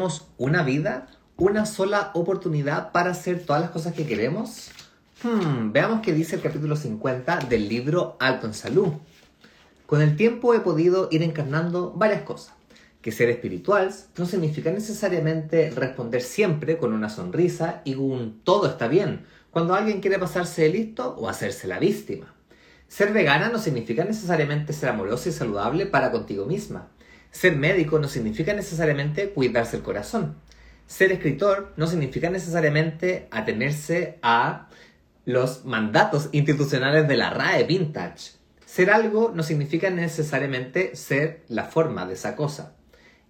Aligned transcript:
¿Tenemos 0.00 0.28
una 0.38 0.62
vida? 0.62 1.08
¿Una 1.36 1.66
sola 1.66 2.12
oportunidad 2.14 2.92
para 2.92 3.10
hacer 3.10 3.44
todas 3.44 3.60
las 3.60 3.72
cosas 3.72 3.94
que 3.94 4.06
queremos? 4.06 4.70
Hmm, 5.24 5.72
veamos 5.72 6.02
qué 6.02 6.12
dice 6.12 6.36
el 6.36 6.40
capítulo 6.40 6.76
50 6.76 7.40
del 7.48 7.68
libro 7.68 8.16
Alto 8.20 8.46
en 8.46 8.54
Salud. 8.54 8.92
Con 9.86 10.00
el 10.00 10.14
tiempo 10.14 10.54
he 10.54 10.60
podido 10.60 11.08
ir 11.10 11.24
encarnando 11.24 11.92
varias 11.96 12.22
cosas. 12.22 12.54
Que 13.02 13.10
ser 13.10 13.28
espiritual 13.28 13.92
no 14.16 14.26
significa 14.26 14.70
necesariamente 14.70 15.70
responder 15.70 16.22
siempre 16.22 16.78
con 16.78 16.92
una 16.92 17.10
sonrisa 17.10 17.82
y 17.84 17.96
un 17.96 18.40
todo 18.44 18.68
está 18.68 18.86
bien 18.86 19.26
cuando 19.50 19.74
alguien 19.74 20.00
quiere 20.00 20.20
pasarse 20.20 20.62
de 20.62 20.68
listo 20.68 21.16
o 21.18 21.28
hacerse 21.28 21.66
la 21.66 21.80
víctima. 21.80 22.32
Ser 22.86 23.12
vegana 23.12 23.48
no 23.48 23.58
significa 23.58 24.04
necesariamente 24.04 24.72
ser 24.72 24.90
amorosa 24.90 25.28
y 25.30 25.32
saludable 25.32 25.86
para 25.86 26.12
contigo 26.12 26.46
misma. 26.46 26.86
Ser 27.30 27.56
médico 27.56 27.98
no 27.98 28.08
significa 28.08 28.54
necesariamente 28.54 29.30
cuidarse 29.30 29.76
el 29.76 29.82
corazón. 29.82 30.36
Ser 30.86 31.12
escritor 31.12 31.74
no 31.76 31.86
significa 31.86 32.30
necesariamente 32.30 33.28
atenerse 33.30 34.18
a 34.22 34.68
los 35.24 35.66
mandatos 35.66 36.30
institucionales 36.32 37.06
de 37.06 37.16
la 37.18 37.30
RAE 37.30 37.64
Vintage. 37.64 38.32
Ser 38.64 38.90
algo 38.90 39.30
no 39.34 39.42
significa 39.42 39.90
necesariamente 39.90 40.96
ser 40.96 41.44
la 41.48 41.64
forma 41.64 42.06
de 42.06 42.14
esa 42.14 42.34
cosa. 42.34 42.74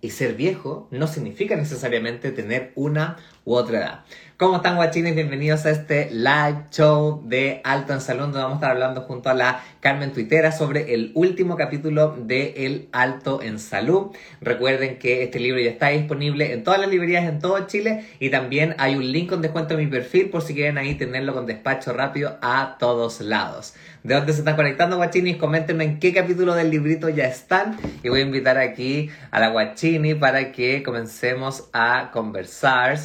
Y 0.01 0.11
ser 0.11 0.34
viejo 0.34 0.87
no 0.92 1.09
significa 1.09 1.56
necesariamente 1.56 2.30
tener 2.30 2.73
una 2.77 3.17
u 3.45 3.55
otra 3.55 3.78
edad. 3.78 4.05
¿Cómo 4.38 4.59
están 4.59 4.77
guachines? 4.77 5.16
Bienvenidos 5.16 5.66
a 5.66 5.70
este 5.70 6.12
live 6.12 6.66
show 6.70 7.24
de 7.27 7.60
Alto 7.65 7.92
en 7.92 8.01
Salón 8.01 8.30
donde 8.30 8.38
vamos 8.38 8.52
a 8.52 8.59
estar 8.59 8.70
hablando 8.70 9.01
junto 9.01 9.30
a 9.30 9.34
la 9.34 9.64
Carmen 9.80 10.12
Tuitera 10.12 10.52
sobre 10.52 10.95
el 10.95 11.11
último 11.16 11.56
capítulo 11.56 12.16
de 12.16 12.55
El 12.64 12.88
Alto 12.92 13.42
en 13.42 13.59
Salud. 13.59 14.12
Recuerden 14.41 15.01
que 15.01 15.24
este 15.24 15.41
libro 15.41 15.61
ya 15.61 15.70
está 15.70 15.88
disponible 15.88 16.52
en 16.52 16.62
todas 16.62 16.78
las 16.78 16.88
librerías 16.88 17.28
en 17.28 17.41
todo 17.41 17.66
Chile 17.66 18.05
y 18.20 18.30
también 18.30 18.77
hay 18.78 18.95
un 18.95 19.11
link 19.11 19.28
con 19.28 19.42
descuento 19.42 19.74
en 19.74 19.80
mi 19.80 19.87
perfil 19.88 20.30
por 20.30 20.42
si 20.42 20.55
quieren 20.55 20.78
ahí 20.78 20.95
tenerlo 20.95 21.34
con 21.34 21.45
despacho 21.45 21.92
rápido 21.92 22.39
a 22.41 22.77
todos 22.78 23.20
lados. 23.20 23.75
¿De 24.05 24.14
dónde 24.14 24.33
se 24.34 24.39
están 24.39 24.55
conectando 24.55 24.98
guachines? 24.98 25.36
Coméntenme 25.36 25.83
en 25.83 25.98
qué 25.98 26.14
capítulo 26.14 26.55
del 26.55 26.70
librito 26.70 27.08
ya 27.08 27.25
están 27.25 27.77
y 28.05 28.08
voy 28.08 28.20
a 28.20 28.23
invitar 28.23 28.56
aquí 28.56 29.11
a 29.33 29.41
la 29.41 29.48
guachini 29.48 30.14
para 30.14 30.52
que 30.52 30.84
comencemos 30.84 31.69
a 31.73 32.11
conversar 32.12 32.98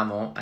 amo. 0.00 0.34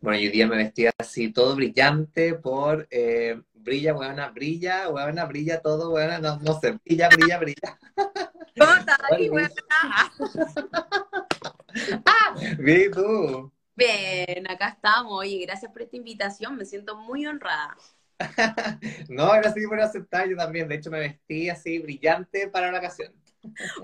Bueno, 0.00 0.18
yo 0.18 0.30
día 0.30 0.46
me 0.46 0.56
vestía 0.56 0.90
así, 0.98 1.32
todo 1.32 1.54
brillante 1.54 2.34
por 2.34 2.88
eh, 2.90 3.40
brilla, 3.54 3.92
buena, 3.92 4.30
brilla, 4.30 4.88
buena, 4.88 5.24
brilla 5.26 5.60
todo, 5.60 5.90
buena, 5.90 6.18
no, 6.18 6.38
no 6.40 6.58
sé, 6.58 6.78
brilla, 6.84 7.08
brilla, 7.08 7.38
brilla. 7.38 7.78
¿Cómo 8.58 8.74
estás, 8.74 8.98
ah, 12.04 12.34
bien, 12.58 12.90
tú? 12.90 13.52
Bien, 13.74 14.50
acá 14.50 14.68
estamos. 14.68 15.20
Oye, 15.20 15.38
gracias 15.46 15.72
por 15.72 15.82
esta 15.82 15.96
invitación, 15.96 16.56
me 16.56 16.64
siento 16.64 16.96
muy 16.96 17.26
honrada. 17.26 17.76
no, 19.08 19.32
gracias 19.32 19.66
por 19.66 19.80
aceptar, 19.80 20.28
yo 20.28 20.36
también. 20.36 20.68
De 20.68 20.74
hecho, 20.74 20.90
me 20.90 21.00
vestí 21.00 21.48
así 21.48 21.78
brillante 21.78 22.48
para 22.48 22.70
la 22.70 22.78
ocasión. 22.78 23.12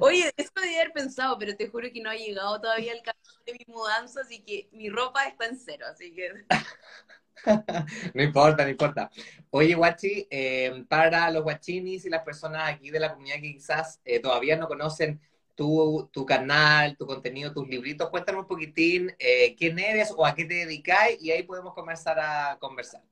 Oye, 0.01 0.31
eso 0.37 0.51
debía 0.57 0.81
haber 0.81 0.93
pensado, 0.93 1.37
pero 1.39 1.57
te 1.57 1.69
juro 1.69 1.89
que 1.93 2.01
no 2.01 2.11
ha 2.11 2.15
llegado 2.15 2.61
todavía 2.61 2.93
el 2.93 3.03
caso 3.03 3.41
de 3.45 3.53
mi 3.55 3.65
mudanza, 3.67 4.21
así 4.21 4.41
que 4.41 4.69
mi 4.73 4.89
ropa 4.89 5.25
está 5.25 5.47
en 5.47 5.59
cero, 5.59 5.87
así 5.91 6.15
que... 6.15 6.33
no 8.15 8.23
importa, 8.23 8.65
no 8.65 8.71
importa. 8.71 9.11
Oye, 9.51 9.75
Guachi, 9.75 10.27
eh, 10.31 10.85
para 10.89 11.31
los 11.31 11.43
guachinis 11.43 12.05
y 12.05 12.11
las 12.11 12.23
personas 12.23 12.69
aquí 12.69 12.91
de 12.91 13.01
la 13.01 13.13
comunidad 13.13 13.37
que 13.37 13.55
quizás 13.55 14.01
eh, 14.05 14.21
todavía 14.21 14.57
no 14.57 14.69
conocen 14.69 15.21
tu, 15.55 16.09
tu, 16.13 16.25
canal, 16.25 16.97
tu 16.97 17.07
contenido, 17.07 17.53
tus 17.53 17.69
libritos, 17.69 18.11
cuéntanos 18.11 18.43
un 18.43 18.49
poquitín 18.49 19.13
eh, 19.19 19.57
quién 19.57 19.79
eres 19.79 20.13
o 20.17 20.25
a 20.25 20.35
qué 20.35 20.45
te 20.45 20.55
dedicáis 20.55 21.21
y 21.21 21.33
ahí 21.33 21.43
podemos 21.43 21.75
comenzar 21.75 22.19
a 22.21 22.57
conversar. 22.61 23.03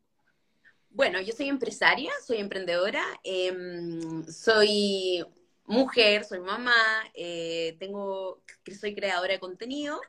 Bueno, 0.91 1.21
yo 1.21 1.35
soy 1.35 1.49
empresaria, 1.49 2.11
soy 2.25 2.39
emprendedora, 2.39 3.03
em, 3.23 4.25
soy 4.29 5.23
mujer, 5.67 6.25
soy 6.25 6.41
mamá, 6.41 6.75
eh, 7.15 7.77
tengo, 7.79 8.43
soy 8.79 8.95
creadora 8.95 9.33
de 9.35 9.41
contenido, 9.41 10.01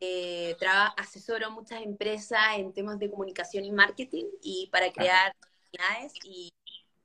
eh, 0.00 0.56
asesoro 0.96 1.46
a 1.46 1.50
muchas 1.50 1.82
empresas 1.82 2.40
en 2.56 2.72
temas 2.72 2.98
de 2.98 3.10
comunicación 3.10 3.64
y 3.64 3.72
marketing 3.72 4.26
y 4.42 4.68
para 4.70 4.92
crear 4.92 5.34
comunidades 5.40 6.12
y 6.24 6.52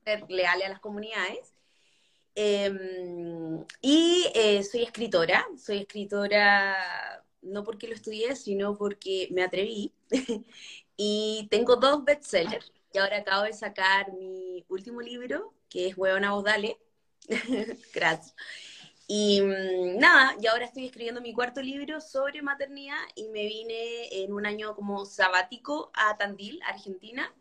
ser 0.04 0.26
leales 0.30 0.68
a 0.68 0.70
las 0.70 0.80
comunidades. 0.80 1.54
Em, 2.36 3.66
y 3.82 4.28
eh, 4.36 4.64
soy 4.64 4.84
escritora, 4.84 5.46
soy 5.58 5.80
escritora 5.80 7.24
no 7.42 7.64
porque 7.64 7.88
lo 7.88 7.96
estudié, 7.96 8.36
sino 8.36 8.78
porque 8.78 9.30
me 9.32 9.44
atreví. 9.44 9.94
y 10.98 11.48
tengo 11.50 11.76
dos 11.76 12.04
bestsellers. 12.04 12.72
Y 12.94 12.98
ahora 12.98 13.18
acabo 13.18 13.44
de 13.44 13.54
sacar 13.54 14.12
mi 14.14 14.66
último 14.68 15.02
libro, 15.02 15.54
que 15.70 15.88
es 15.88 15.98
Huevona 15.98 16.34
Dale, 16.44 16.78
Gracias. 17.94 18.36
Y 19.08 19.42
mm, 19.42 19.98
nada, 19.98 20.36
y 20.40 20.48
ahora 20.48 20.66
estoy 20.66 20.86
escribiendo 20.86 21.20
mi 21.20 21.34
cuarto 21.34 21.62
libro 21.62 22.00
sobre 22.00 22.42
maternidad 22.42 23.00
y 23.16 23.28
me 23.30 23.48
vine 23.48 24.24
en 24.24 24.34
un 24.34 24.46
año 24.46 24.76
como 24.76 25.06
sabático 25.06 25.92
a 25.96 26.16
Tandil, 26.18 26.60
Argentina. 26.68 27.34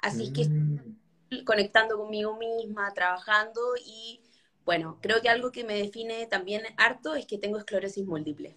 Así 0.00 0.32
que 0.32 0.44
mm. 0.44 1.44
conectando 1.44 1.98
conmigo 1.98 2.36
misma, 2.36 2.94
trabajando 2.94 3.60
y 3.84 4.20
bueno, 4.64 4.98
creo 5.00 5.20
que 5.22 5.28
algo 5.28 5.50
que 5.50 5.64
me 5.64 5.74
define 5.74 6.26
también 6.26 6.62
harto 6.76 7.14
es 7.14 7.26
que 7.26 7.38
tengo 7.38 7.58
esclerosis 7.58 8.06
múltiple. 8.06 8.56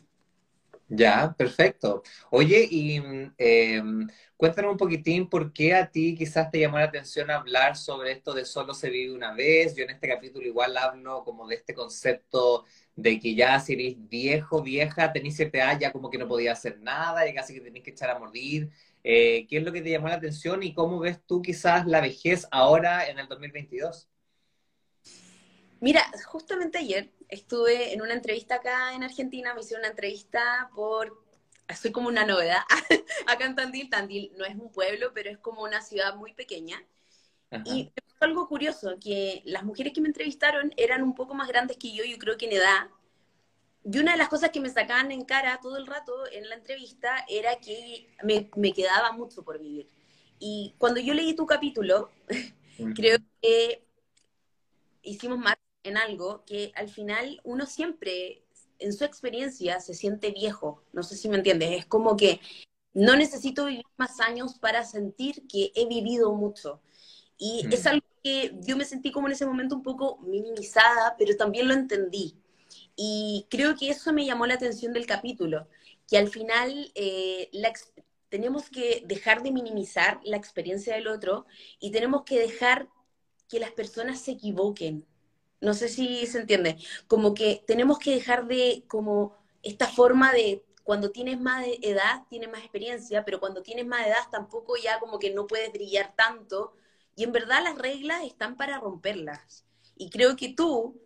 Ya, 0.93 1.33
perfecto. 1.37 2.03
Oye, 2.31 2.67
y 2.69 2.99
cuéntanos 4.37 4.71
un 4.71 4.77
poquitín 4.77 5.29
por 5.29 5.53
qué 5.53 5.73
a 5.73 5.89
ti 5.89 6.15
quizás 6.15 6.51
te 6.51 6.59
llamó 6.59 6.77
la 6.79 6.85
atención 6.85 7.31
hablar 7.31 7.77
sobre 7.77 8.11
esto 8.11 8.33
de 8.33 8.43
solo 8.45 8.73
se 8.73 8.89
vive 8.89 9.13
una 9.15 9.33
vez. 9.33 9.75
Yo 9.75 9.83
en 9.85 9.91
este 9.91 10.07
capítulo 10.09 10.45
igual 10.45 10.75
hablo 10.77 11.23
como 11.23 11.47
de 11.47 11.55
este 11.55 11.73
concepto 11.73 12.65
de 12.95 13.19
que 13.19 13.35
ya 13.35 13.57
si 13.59 13.73
eres 13.73 13.95
viejo, 14.09 14.61
vieja, 14.61 15.13
tenés 15.13 15.37
cierta 15.37 15.59
edad, 15.59 15.79
ya 15.79 15.91
como 15.93 16.09
que 16.09 16.17
no 16.17 16.27
podías 16.27 16.59
hacer 16.59 16.79
nada, 16.81 17.27
y 17.27 17.33
casi 17.33 17.53
que 17.53 17.61
tenés 17.61 17.83
que 17.83 17.91
echar 17.91 18.09
a 18.09 18.19
morir. 18.19 18.69
Eh, 19.03 19.47
¿Qué 19.47 19.57
es 19.57 19.63
lo 19.63 19.71
que 19.71 19.81
te 19.81 19.89
llamó 19.91 20.09
la 20.09 20.15
atención 20.15 20.61
y 20.63 20.73
cómo 20.73 20.99
ves 20.99 21.19
tú 21.25 21.41
quizás 21.41 21.87
la 21.87 22.01
vejez 22.01 22.47
ahora 22.51 23.07
en 23.07 23.17
el 23.19 23.27
2022? 23.29 24.09
Mira, 25.81 26.05
justamente 26.27 26.77
ayer 26.77 27.11
estuve 27.27 27.91
en 27.91 28.03
una 28.03 28.13
entrevista 28.13 28.55
acá 28.55 28.93
en 28.93 29.03
Argentina, 29.03 29.55
me 29.55 29.61
hicieron 29.61 29.81
una 29.81 29.89
entrevista 29.89 30.69
por, 30.75 31.25
soy 31.75 31.91
como 31.91 32.07
una 32.07 32.23
novedad, 32.23 32.61
acá 33.27 33.45
en 33.45 33.55
Tandil, 33.55 33.89
Tandil 33.89 34.31
no 34.37 34.45
es 34.45 34.55
un 34.55 34.71
pueblo, 34.71 35.11
pero 35.11 35.31
es 35.31 35.39
como 35.39 35.63
una 35.63 35.81
ciudad 35.81 36.15
muy 36.15 36.33
pequeña. 36.33 36.85
Y 37.65 37.91
fue 38.15 38.27
algo 38.27 38.47
curioso, 38.47 38.95
que 39.03 39.41
las 39.43 39.63
mujeres 39.63 39.91
que 39.91 40.01
me 40.01 40.07
entrevistaron 40.07 40.71
eran 40.77 41.01
un 41.01 41.15
poco 41.15 41.33
más 41.33 41.47
grandes 41.47 41.77
que 41.77 41.91
yo, 41.91 42.03
yo 42.03 42.17
creo 42.19 42.37
que 42.37 42.45
en 42.45 42.53
edad. 42.53 42.87
Y 43.83 43.97
una 43.97 44.11
de 44.11 44.19
las 44.19 44.29
cosas 44.29 44.51
que 44.51 44.59
me 44.59 44.69
sacaban 44.69 45.11
en 45.11 45.25
cara 45.25 45.59
todo 45.61 45.77
el 45.77 45.87
rato 45.87 46.13
en 46.31 46.47
la 46.47 46.55
entrevista 46.55 47.25
era 47.27 47.59
que 47.59 48.13
me, 48.23 48.51
me 48.55 48.71
quedaba 48.71 49.13
mucho 49.13 49.43
por 49.43 49.59
vivir. 49.59 49.89
Y 50.37 50.75
cuando 50.77 50.99
yo 50.99 51.15
leí 51.15 51.35
tu 51.35 51.47
capítulo, 51.47 52.11
creo 52.95 53.17
que 53.41 53.83
hicimos 55.01 55.39
más 55.39 55.55
en 55.83 55.97
algo 55.97 56.43
que 56.45 56.71
al 56.75 56.89
final 56.89 57.41
uno 57.43 57.65
siempre, 57.65 58.43
en 58.79 58.93
su 58.93 59.03
experiencia, 59.03 59.79
se 59.79 59.93
siente 59.93 60.31
viejo. 60.31 60.83
No 60.93 61.03
sé 61.03 61.15
si 61.15 61.29
me 61.29 61.37
entiendes. 61.37 61.71
Es 61.71 61.85
como 61.85 62.15
que 62.15 62.39
no 62.93 63.15
necesito 63.15 63.65
vivir 63.65 63.85
más 63.97 64.19
años 64.19 64.55
para 64.59 64.83
sentir 64.83 65.47
que 65.47 65.71
he 65.75 65.87
vivido 65.87 66.33
mucho. 66.33 66.81
Y 67.37 67.65
mm. 67.67 67.73
es 67.73 67.85
algo 67.87 68.05
que 68.23 68.57
yo 68.61 68.77
me 68.77 68.85
sentí 68.85 69.11
como 69.11 69.27
en 69.27 69.33
ese 69.33 69.45
momento 69.45 69.75
un 69.75 69.83
poco 69.83 70.19
minimizada, 70.19 71.15
pero 71.17 71.35
también 71.35 71.67
lo 71.67 71.73
entendí. 71.73 72.37
Y 72.95 73.47
creo 73.49 73.75
que 73.75 73.89
eso 73.89 74.13
me 74.13 74.25
llamó 74.25 74.45
la 74.45 74.55
atención 74.55 74.93
del 74.93 75.05
capítulo, 75.05 75.67
que 76.07 76.17
al 76.17 76.27
final 76.27 76.91
eh, 76.95 77.49
tenemos 78.29 78.69
que 78.69 79.03
dejar 79.05 79.43
de 79.43 79.51
minimizar 79.51 80.19
la 80.23 80.37
experiencia 80.37 80.95
del 80.95 81.07
otro 81.07 81.45
y 81.79 81.91
tenemos 81.91 82.23
que 82.23 82.39
dejar 82.39 82.87
que 83.49 83.59
las 83.59 83.71
personas 83.71 84.21
se 84.21 84.31
equivoquen, 84.31 85.05
no 85.61 85.73
sé 85.73 85.87
si 85.87 86.25
se 86.27 86.39
entiende. 86.39 86.77
Como 87.07 87.33
que 87.33 87.63
tenemos 87.67 87.99
que 87.99 88.11
dejar 88.15 88.47
de, 88.47 88.83
como, 88.87 89.35
esta 89.63 89.87
forma 89.87 90.31
de 90.33 90.63
cuando 90.83 91.11
tienes 91.11 91.39
más 91.39 91.65
edad, 91.81 92.23
tienes 92.29 92.49
más 92.49 92.61
experiencia, 92.61 93.23
pero 93.23 93.39
cuando 93.39 93.61
tienes 93.61 93.85
más 93.85 94.05
edad 94.05 94.29
tampoco 94.31 94.75
ya 94.77 94.99
como 94.99 95.19
que 95.19 95.33
no 95.33 95.47
puedes 95.47 95.71
brillar 95.71 96.15
tanto. 96.15 96.73
Y 97.15 97.23
en 97.23 97.31
verdad 97.31 97.63
las 97.63 97.77
reglas 97.77 98.23
están 98.23 98.57
para 98.57 98.79
romperlas. 98.79 99.65
Y 99.95 100.09
creo 100.09 100.35
que 100.35 100.53
tú, 100.53 100.99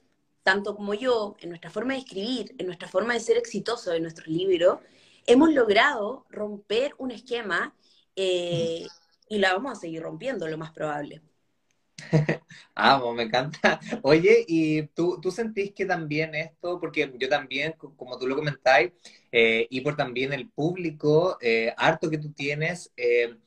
tanto 0.43 0.75
como 0.75 0.93
yo, 0.93 1.35
en 1.39 1.49
nuestra 1.49 1.69
forma 1.69 1.93
de 1.93 1.99
escribir, 1.99 2.55
en 2.57 2.67
nuestra 2.67 2.87
forma 2.87 3.13
de 3.13 3.19
ser 3.19 3.37
exitoso 3.37 3.93
en 3.93 4.03
nuestros 4.03 4.27
libros, 4.27 4.79
hemos 5.27 5.53
logrado 5.53 6.25
romper 6.29 6.93
un 6.97 7.11
esquema 7.11 7.75
eh, 8.15 8.87
y 9.27 9.37
la 9.39 9.53
vamos 9.53 9.73
a 9.77 9.81
seguir 9.81 10.01
rompiendo, 10.03 10.47
lo 10.47 10.57
más 10.57 10.71
probable. 10.71 11.21
Amo, 12.75 13.13
me 13.13 13.23
encanta. 13.23 13.79
Oye, 14.03 14.43
¿y 14.47 14.83
tú, 14.87 15.19
tú 15.21 15.31
sentís 15.31 15.73
que 15.73 15.85
también 15.85 16.35
esto, 16.35 16.79
porque 16.79 17.11
yo 17.17 17.29
también, 17.29 17.73
como 17.73 18.17
tú 18.17 18.27
lo 18.27 18.35
comentáis, 18.35 18.91
eh, 19.31 19.67
y 19.69 19.81
por 19.81 19.95
también 19.95 20.33
el 20.33 20.49
público, 20.49 21.37
eh, 21.41 21.73
harto 21.77 22.09
que 22.09 22.17
tú 22.17 22.31
tienes, 22.33 22.91
eh, 22.97 23.37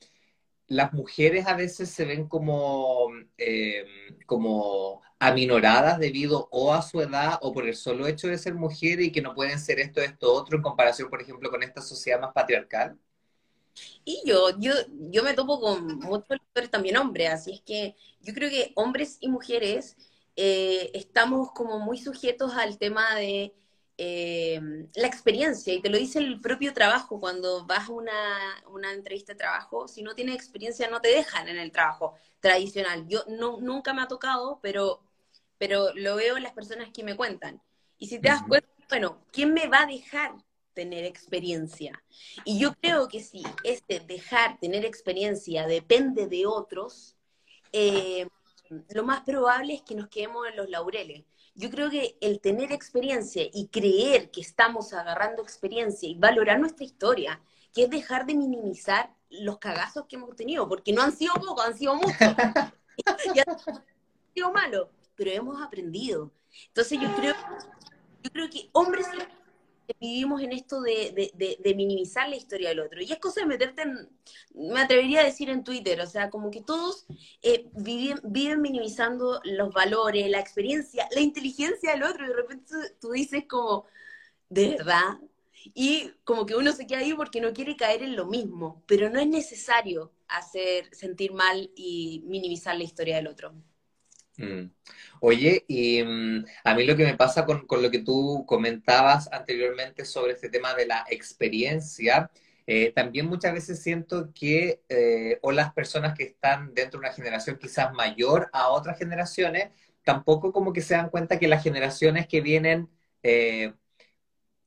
las 0.68 0.92
mujeres 0.94 1.46
a 1.46 1.56
veces 1.56 1.90
se 1.90 2.04
ven 2.06 2.28
como, 2.28 3.08
eh, 3.38 3.86
como 4.26 5.02
aminoradas 5.20 5.98
debido 6.00 6.48
o 6.52 6.74
a 6.74 6.82
su 6.82 7.00
edad 7.02 7.38
o 7.42 7.52
por 7.54 7.66
el 7.68 7.76
solo 7.76 8.06
hecho 8.08 8.28
de 8.28 8.38
ser 8.38 8.54
mujer 8.54 9.00
y 9.02 9.12
que 9.12 9.22
no 9.22 9.34
pueden 9.34 9.58
ser 9.60 9.80
esto, 9.80 10.00
esto, 10.02 10.32
otro 10.34 10.56
en 10.58 10.62
comparación, 10.62 11.10
por 11.10 11.22
ejemplo, 11.22 11.50
con 11.50 11.62
esta 11.64 11.82
sociedad 11.82 12.20
más 12.20 12.32
patriarcal. 12.34 12.98
Y 14.04 14.22
yo, 14.25 14.58
yo, 14.58 14.72
yo 15.10 15.22
me 15.22 15.34
topo 15.34 15.60
con 15.60 15.98
muchos 15.98 16.30
lectores 16.30 16.70
también 16.70 16.96
hombres, 16.96 17.30
así 17.30 17.52
es 17.52 17.60
que 17.62 17.94
yo 18.20 18.34
creo 18.34 18.50
que 18.50 18.72
hombres 18.75 19.19
y 19.20 19.28
mujeres 19.28 19.96
eh, 20.36 20.90
estamos 20.94 21.52
como 21.52 21.78
muy 21.78 21.98
sujetos 21.98 22.54
al 22.54 22.78
tema 22.78 23.14
de 23.16 23.54
eh, 23.98 24.60
la 24.94 25.08
experiencia, 25.08 25.75
y 25.75 25.82
te 25.82 25.90
lo 25.90 25.98
dice 25.98 26.20
el 26.20 26.40
propio 26.40 26.72
trabajo, 26.72 27.19
cuando 27.19 27.66
vas 27.66 27.88
a 27.88 27.92
una, 27.92 28.62
una 28.69 28.92
entrevista 28.92 29.32
de 29.32 29.38
trabajo, 29.38 29.88
si 29.88 30.02
no 30.02 30.14
tienes 30.14 30.36
experiencia 30.36 30.88
no 30.88 31.00
te 31.00 31.08
dejan 31.08 31.48
en 31.48 31.58
el 31.58 31.72
trabajo 31.72 32.14
tradicional. 32.40 33.06
Yo 33.08 33.24
no, 33.26 33.60
nunca 33.60 33.92
me 33.92 34.02
ha 34.02 34.08
tocado, 34.08 34.60
pero, 34.62 35.02
pero 35.58 35.92
lo 35.94 36.16
veo 36.16 36.36
en 36.36 36.44
las 36.44 36.52
personas 36.52 36.90
que 36.92 37.02
me 37.02 37.16
cuentan. 37.16 37.60
Y 37.98 38.06
si 38.06 38.20
te 38.20 38.28
das 38.28 38.42
cuenta, 38.46 38.69
bueno, 38.88 39.19
¿quién 39.32 39.52
me 39.52 39.66
va 39.66 39.82
a 39.82 39.86
dejar 39.86 40.36
tener 40.78 41.04
experiencia? 41.04 42.00
Y 42.44 42.60
yo 42.60 42.72
creo 42.75 43.08
que 43.08 43.20
si 43.20 43.42
este 43.64 43.98
dejar 43.98 44.60
tener 44.60 44.84
experiencia 44.84 45.66
depende 45.66 46.28
de 46.28 46.46
otros, 46.46 47.16
eh, 47.72 48.28
lo 48.90 49.02
más 49.02 49.22
probable 49.22 49.75
es 49.75 49.82
que 49.82 49.96
nos 49.96 50.08
quedemos 50.08 50.46
en 50.46 50.54
los 50.54 50.70
laureles. 50.70 51.25
Yo 51.56 51.69
creo 51.69 51.90
que 51.90 52.16
el 52.20 52.40
tener 52.40 52.70
experiencia 52.70 53.42
y 53.52 53.66
creer 53.66 54.30
que 54.30 54.40
estamos 54.40 54.92
agarrando 54.92 55.42
experiencia 55.42 56.08
y 56.08 56.14
valorar 56.14 56.60
nuestra 56.60 56.84
historia, 56.84 57.42
que 57.74 57.82
es 57.82 57.90
dejar 57.90 58.24
de 58.24 58.36
minimizar 58.36 59.12
los 59.31 59.58
cagazos 59.58 60.06
que 60.08 60.14
hemos 60.14 60.36
tenido, 60.36 60.69
porque 60.69 60.92
no 60.92 61.02
han 61.02 61.10
sido 61.10 61.34
pocos, 61.34 61.66
han 61.66 61.76
sido 61.76 61.96
muchos, 61.96 62.14
y 63.34 63.40
han 63.40 63.58
sido 64.32 64.52
malos, 64.52 64.86
pero 65.16 65.32
hemos 65.32 65.60
aprendido. 65.60 66.31
Entonces 66.69 67.00
yo 67.00 67.12
creo, 67.16 67.34
yo 68.22 68.31
creo 68.31 68.48
que 68.48 68.70
hombres 68.72 69.08
y 69.12 69.38
vivimos 70.00 70.43
en 70.43 70.52
esto 70.52 70.81
de, 70.81 71.12
de, 71.12 71.31
de, 71.35 71.58
de 71.62 71.75
minimizar 71.75 72.29
la 72.29 72.37
historia 72.37 72.70
del 72.70 72.81
otro. 72.81 73.00
Y 73.02 73.12
es 73.12 73.19
cosa 73.19 73.40
de 73.40 73.46
meterte 73.46 73.82
en, 73.82 74.08
me 74.55 74.81
atrevería 74.81 75.20
a 75.20 75.25
decir 75.25 75.50
en 75.50 75.64
Twitter, 75.64 76.00
o 76.00 76.06
sea, 76.06 76.31
como 76.31 76.50
que 76.50 76.62
todos 76.62 77.06
eh, 77.43 77.69
viven, 77.75 78.20
viven 78.25 78.61
minimizando 78.62 79.40
los 79.44 79.73
valores, 79.73 80.29
la 80.31 80.40
experiencia, 80.40 81.08
la 81.12 81.20
inteligencia 81.20 81.93
del 81.93 82.02
otro, 82.02 82.25
y 82.25 82.29
de 82.29 82.35
repente 82.35 82.64
tú, 82.69 83.08
tú 83.08 83.11
dices 83.12 83.44
como, 83.49 83.87
¿de 84.49 84.70
verdad? 84.70 85.19
Y 85.75 86.12
como 86.25 86.46
que 86.46 86.56
uno 86.56 86.73
se 86.73 86.87
queda 86.87 87.00
ahí 87.00 87.14
porque 87.14 87.41
no 87.41 87.52
quiere 87.52 87.76
caer 87.76 88.02
en 88.02 88.17
lo 88.17 88.26
mismo, 88.26 88.82
pero 88.87 89.11
no 89.11 89.20
es 89.20 89.26
necesario 89.29 90.12
hacer 90.29 90.94
sentir 90.94 91.32
mal 91.32 91.70
y 91.76 92.23
minimizar 92.26 92.76
la 92.76 92.84
historia 92.84 93.17
del 93.17 93.29
otro. 93.29 93.55
Mm. 94.38 94.70
Oye, 95.20 95.64
y 95.69 96.02
mm, 96.02 96.44
a 96.64 96.75
mí 96.75 96.85
lo 96.87 96.96
que 96.96 97.05
me 97.05 97.17
pasa 97.17 97.44
con, 97.44 97.67
con 97.67 97.82
lo 97.82 97.90
que 97.90 97.99
tú 98.00 98.44
comentabas 98.46 99.29
anteriormente 99.32 100.05
sobre 100.05 100.32
este 100.35 100.49
tema 100.49 100.75
de 100.75 100.87
la 100.87 101.05
experiencia, 101.11 102.31
eh, 102.67 102.93
también 102.93 103.26
muchas 103.26 103.52
veces 103.52 103.82
siento 103.82 104.32
que 104.32 104.82
eh, 104.88 105.38
o 105.43 105.50
las 105.52 105.73
personas 105.73 106.17
que 106.17 106.25
están 106.25 106.73
dentro 106.75 107.00
de 107.00 107.06
una 107.06 107.14
generación 107.14 107.58
quizás 107.58 107.93
mayor 107.93 108.49
a 108.52 108.69
otras 108.69 108.99
generaciones, 108.99 109.70
tampoco 110.05 110.52
como 110.52 110.73
que 110.73 110.82
se 110.82 110.94
dan 110.94 111.11
cuenta 111.11 111.38
que 111.38 111.49
las 111.49 111.62
generaciones 111.64 112.29
que 112.29 112.41
vienen, 112.41 112.88
eh, 113.25 113.75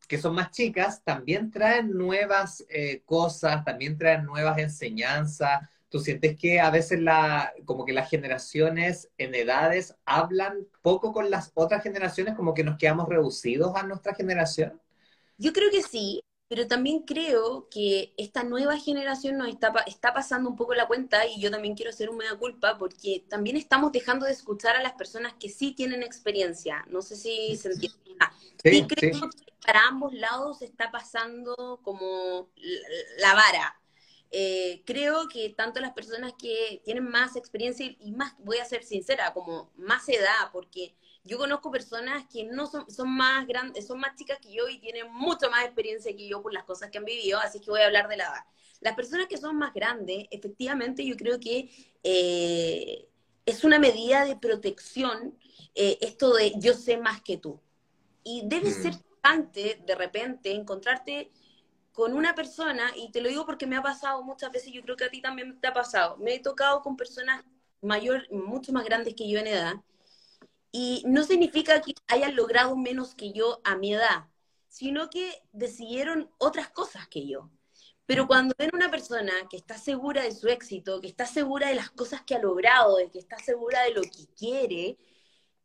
que 0.07 0.17
son 0.17 0.35
más 0.35 0.51
chicas, 0.51 1.01
también 1.03 1.51
traen 1.51 1.91
nuevas 1.97 2.65
cosas, 3.06 3.63
también 3.63 3.97
traen 3.97 4.25
nuevas 4.25 4.57
enseñanzas. 4.57 5.62
¿Tú 5.91 5.99
sientes 6.01 6.38
que 6.39 6.61
a 6.61 6.71
veces 6.71 7.01
la, 7.01 7.53
como 7.65 7.85
que 7.85 7.93
las 7.93 8.09
generaciones 8.09 9.11
en 9.19 9.35
edades 9.35 9.95
hablan 10.05 10.67
poco 10.81 11.13
con 11.13 11.31
las 11.31 11.51
otras 11.55 11.83
generaciones, 11.83 12.35
como 12.35 12.55
que 12.55 12.65
nos 12.65 12.79
quedamos 12.79 13.09
reducidos 13.09 13.75
a 13.77 13.83
nuestra 13.83 14.15
generación? 14.15 14.81
Yo 15.38 15.53
creo 15.53 15.71
que 15.71 15.81
sí, 15.83 16.21
pero 16.47 16.67
también 16.67 17.03
creo 17.03 17.67
que 17.69 18.13
esta 18.17 18.43
nueva 18.43 18.77
generación 18.77 19.38
nos 19.38 19.47
está, 19.49 19.73
está 19.88 20.13
pasando 20.13 20.49
un 20.49 20.55
poco 20.55 20.73
la 20.75 20.88
cuenta 20.88 21.25
y 21.27 21.41
yo 21.41 21.49
también 21.51 21.75
quiero 21.75 21.89
hacer 21.91 22.09
un 22.09 22.17
mea 22.17 22.35
culpa 22.38 22.77
porque 22.77 23.25
también 23.29 23.57
estamos 23.57 23.91
dejando 23.91 24.25
de 24.25 24.33
escuchar 24.33 24.75
a 24.75 24.83
las 24.83 24.93
personas 24.93 25.33
que 25.39 25.49
sí 25.49 25.73
tienen 25.73 26.03
experiencia. 26.03 26.85
No 26.89 27.01
sé 27.01 27.15
si 27.15 27.55
se 27.57 27.69
entiende. 27.69 27.97
Sí 28.63 28.85
Sí, 28.85 28.88
creo 28.88 28.99
sí. 28.99 29.11
que 29.11 29.53
para 29.65 29.88
ambos 29.88 30.13
lados 30.13 30.61
está 30.61 30.91
pasando 30.91 31.79
como 31.83 32.49
la 33.19 33.33
vara. 33.35 33.80
Eh, 34.31 34.81
creo 34.85 35.27
que 35.27 35.49
tanto 35.49 35.81
las 35.81 35.91
personas 35.91 36.33
que 36.39 36.81
tienen 36.85 37.03
más 37.03 37.35
experiencia 37.35 37.85
y 37.99 38.11
más, 38.13 38.33
voy 38.39 38.57
a 38.59 38.65
ser 38.65 38.83
sincera, 38.83 39.33
como 39.33 39.71
más 39.75 40.07
edad, 40.07 40.51
porque 40.53 40.95
yo 41.23 41.37
conozco 41.37 41.69
personas 41.69 42.25
que 42.31 42.45
no 42.45 42.65
son, 42.67 42.89
son 42.89 43.09
más 43.09 43.45
grandes, 43.45 43.87
son 43.87 43.99
más 43.99 44.15
chicas 44.15 44.39
que 44.41 44.53
yo 44.53 44.69
y 44.69 44.79
tienen 44.79 45.11
mucho 45.11 45.49
más 45.49 45.65
experiencia 45.65 46.15
que 46.15 46.27
yo 46.27 46.41
por 46.41 46.53
las 46.53 46.63
cosas 46.63 46.89
que 46.89 46.97
han 46.97 47.05
vivido, 47.05 47.39
así 47.39 47.59
que 47.59 47.71
voy 47.71 47.81
a 47.81 47.85
hablar 47.87 48.07
de 48.07 48.17
la 48.17 48.23
edad. 48.23 48.45
Las 48.79 48.95
personas 48.95 49.27
que 49.27 49.37
son 49.37 49.57
más 49.57 49.73
grandes, 49.73 50.25
efectivamente, 50.31 51.05
yo 51.05 51.15
creo 51.17 51.39
que 51.39 51.69
eh, 52.03 53.09
es 53.45 53.63
una 53.63 53.79
medida 53.79 54.25
de 54.25 54.37
protección 54.37 55.37
eh, 55.75 55.97
esto 56.01 56.33
de 56.33 56.53
yo 56.57 56.73
sé 56.73 56.97
más 56.97 57.21
que 57.21 57.37
tú. 57.37 57.59
Y 58.23 58.43
debe 58.45 58.71
ser 58.71 58.93
Mm, 58.95 59.11
antes, 59.23 59.85
de 59.85 59.95
repente, 59.95 60.51
encontrarte 60.51 61.31
con 62.01 62.13
una 62.13 62.33
persona, 62.33 62.92
y 62.95 63.12
te 63.12 63.21
lo 63.21 63.30
digo 63.30 63.45
porque 63.45 63.68
me 63.68 63.77
ha 63.77 63.83
pasado 63.83 64.24
muchas 64.24 64.51
veces, 64.51 64.74
yo 64.74 64.81
creo 64.81 64.98
que 64.98 65.03
a 65.03 65.09
ti 65.12 65.21
también 65.21 65.62
te 65.62 65.68
ha 65.68 65.74
pasado, 65.74 66.18
me 66.18 66.33
he 66.33 66.39
tocado 66.39 66.81
con 66.81 66.98
personas 66.98 67.45
mayor, 67.80 68.27
mucho 68.31 68.74
más 68.74 68.86
grandes 68.86 69.13
que 69.13 69.30
yo 69.30 69.38
en 69.38 69.45
edad, 69.45 69.75
y 70.71 71.03
no 71.06 71.21
significa 71.21 71.80
que 71.80 71.94
hayan 72.07 72.36
logrado 72.36 72.75
menos 72.75 73.13
que 73.13 73.33
yo 73.33 73.62
a 73.63 73.75
mi 73.75 73.94
edad, 73.94 74.25
sino 74.68 75.12
que 75.12 75.44
decidieron 75.51 76.31
otras 76.39 76.71
cosas 76.71 77.07
que 77.07 77.27
yo. 77.27 77.51
Pero 78.07 78.25
cuando 78.25 78.56
ven 78.57 78.71
una 78.74 78.89
persona 78.89 79.33
que 79.48 79.57
está 79.57 79.77
segura 79.77 80.24
de 80.24 80.31
su 80.31 80.48
éxito, 80.48 81.01
que 81.01 81.07
está 81.07 81.27
segura 81.27 81.68
de 81.68 81.75
las 81.75 81.92
cosas 81.92 82.24
que 82.24 82.33
ha 82.33 82.39
logrado, 82.39 82.98
de 82.98 83.12
que 83.12 83.19
está 83.19 83.38
segura 83.38 83.83
de 83.83 83.94
lo 83.94 84.01
que 84.01 84.25
quiere, 84.36 84.98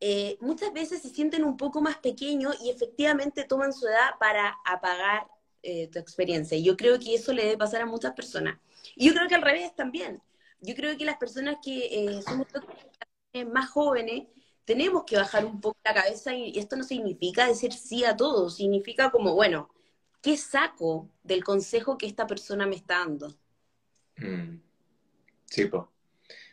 eh, 0.00 0.36
muchas 0.42 0.70
veces 0.74 1.00
se 1.00 1.08
sienten 1.08 1.44
un 1.44 1.56
poco 1.56 1.80
más 1.80 1.96
pequeños 1.96 2.58
y 2.60 2.68
efectivamente 2.68 3.44
toman 3.44 3.72
su 3.72 3.86
edad 3.88 4.18
para 4.20 4.54
apagar 4.66 5.28
eh, 5.66 5.88
tu 5.88 5.98
experiencia. 5.98 6.56
Y 6.56 6.64
yo 6.64 6.76
creo 6.76 6.98
que 6.98 7.14
eso 7.14 7.32
le 7.32 7.42
debe 7.44 7.58
pasar 7.58 7.82
a 7.82 7.86
muchas 7.86 8.14
personas. 8.14 8.58
Y 8.94 9.06
yo 9.06 9.14
creo 9.14 9.28
que 9.28 9.34
al 9.34 9.42
revés 9.42 9.74
también. 9.74 10.22
Yo 10.60 10.74
creo 10.74 10.96
que 10.96 11.04
las 11.04 11.18
personas 11.18 11.56
que 11.62 11.86
eh, 11.90 12.22
somos 12.22 12.46
más 13.52 13.68
jóvenes 13.70 14.28
tenemos 14.64 15.04
que 15.04 15.16
bajar 15.16 15.44
un 15.44 15.60
poco 15.60 15.78
la 15.84 15.94
cabeza 15.94 16.34
y 16.34 16.58
esto 16.58 16.76
no 16.76 16.84
significa 16.84 17.46
decir 17.46 17.72
sí 17.72 18.04
a 18.04 18.16
todo, 18.16 18.50
significa 18.50 19.10
como, 19.10 19.34
bueno, 19.34 19.68
¿qué 20.22 20.36
saco 20.36 21.10
del 21.22 21.44
consejo 21.44 21.98
que 21.98 22.06
esta 22.06 22.26
persona 22.26 22.66
me 22.66 22.76
está 22.76 22.98
dando? 22.98 23.36
mm. 24.16 24.60
Sí. 25.46 25.70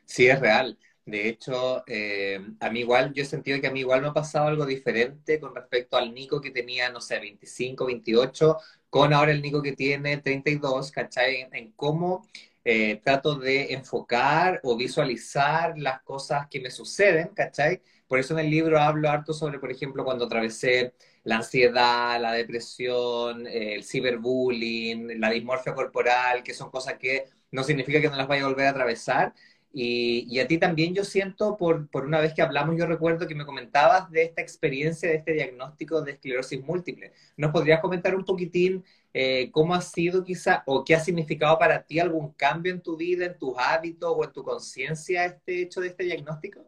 Sí, 0.05 0.27
es 0.27 0.39
real. 0.39 0.77
De 1.05 1.27
hecho, 1.27 1.83
eh, 1.87 2.39
a 2.59 2.69
mí 2.69 2.79
igual, 2.81 3.13
yo 3.13 3.23
he 3.23 3.25
sentido 3.25 3.59
que 3.59 3.67
a 3.67 3.71
mí 3.71 3.81
igual 3.81 4.01
me 4.01 4.07
ha 4.07 4.13
pasado 4.13 4.47
algo 4.47 4.65
diferente 4.65 5.39
con 5.39 5.53
respecto 5.53 5.97
al 5.97 6.13
Nico 6.13 6.39
que 6.39 6.51
tenía, 6.51 6.89
no 6.89 7.01
sé, 7.01 7.19
25, 7.19 7.85
28, 7.85 8.57
con 8.93 9.11
ahora 9.11 9.31
el 9.31 9.41
Nico 9.41 9.61
que 9.63 9.71
tiene 9.73 10.17
32, 10.17 10.91
¿cachai? 10.91 11.41
En, 11.41 11.55
en 11.55 11.71
cómo 11.71 12.27
eh, 12.63 13.01
trato 13.03 13.35
de 13.35 13.73
enfocar 13.73 14.59
o 14.63 14.77
visualizar 14.77 15.73
las 15.79 16.01
cosas 16.03 16.47
que 16.47 16.59
me 16.61 16.69
suceden, 16.69 17.29
¿cachai? 17.29 17.81
Por 18.07 18.19
eso 18.19 18.37
en 18.37 18.45
el 18.45 18.51
libro 18.51 18.79
hablo 18.79 19.09
harto 19.09 19.33
sobre, 19.33 19.57
por 19.59 19.71
ejemplo, 19.71 20.03
cuando 20.05 20.25
atravesé 20.25 20.93
la 21.23 21.37
ansiedad, 21.37 22.21
la 22.21 22.33
depresión, 22.33 23.47
el 23.47 23.83
ciberbullying, 23.83 25.19
la 25.19 25.31
dismorfia 25.31 25.73
corporal, 25.73 26.43
que 26.43 26.53
son 26.53 26.69
cosas 26.69 26.95
que 26.99 27.25
no 27.51 27.63
significa 27.63 27.99
que 27.99 28.09
no 28.09 28.15
las 28.17 28.27
vaya 28.27 28.43
a 28.43 28.47
volver 28.47 28.67
a 28.67 28.69
atravesar 28.71 29.33
y, 29.75 30.27
y, 30.29 30.39
a 30.39 30.47
ti 30.47 30.59
también 30.59 30.93
yo 30.93 31.03
siento, 31.03 31.57
por, 31.57 31.89
por 31.89 32.05
una 32.05 32.19
vez 32.19 32.35
que 32.35 32.43
hablamos, 32.43 32.77
yo 32.77 32.85
recuerdo 32.85 33.27
que 33.27 33.33
me 33.33 33.43
comentabas 33.43 34.11
de 34.11 34.21
esta 34.21 34.39
experiencia, 34.39 35.09
de 35.09 35.15
este 35.15 35.33
diagnóstico 35.33 36.03
de 36.03 36.11
esclerosis 36.11 36.63
múltiple. 36.63 37.11
¿Nos 37.37 37.51
podrías 37.51 37.81
comentar 37.81 38.15
un 38.15 38.23
poquitín 38.23 38.85
eh, 39.15 39.49
cómo 39.51 39.73
ha 39.73 39.81
sido 39.81 40.23
quizá 40.23 40.61
o 40.67 40.85
qué 40.85 40.93
ha 40.93 40.99
significado 40.99 41.57
para 41.57 41.81
ti 41.81 41.99
algún 41.99 42.33
cambio 42.33 42.71
en 42.71 42.81
tu 42.81 42.95
vida, 42.95 43.25
en 43.25 43.39
tus 43.39 43.55
hábitos 43.57 44.13
o 44.15 44.23
en 44.23 44.31
tu 44.31 44.43
conciencia 44.43 45.25
este 45.25 45.63
hecho 45.63 45.81
de 45.81 45.87
este 45.87 46.03
diagnóstico? 46.03 46.61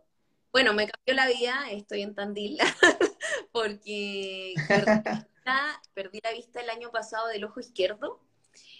Bueno, 0.51 0.73
me 0.73 0.87
cambió 0.87 1.13
la 1.13 1.27
vida, 1.27 1.69
estoy 1.69 2.01
en 2.01 2.15
Tandil, 2.15 2.57
porque 3.51 4.55
perdí 5.93 6.21
la, 6.23 6.31
vista, 6.31 6.59
el 6.59 6.71
año 6.71 6.89
pasado 6.89 7.27
del 7.27 7.43
ojo 7.43 7.59
izquierdo. 7.59 8.19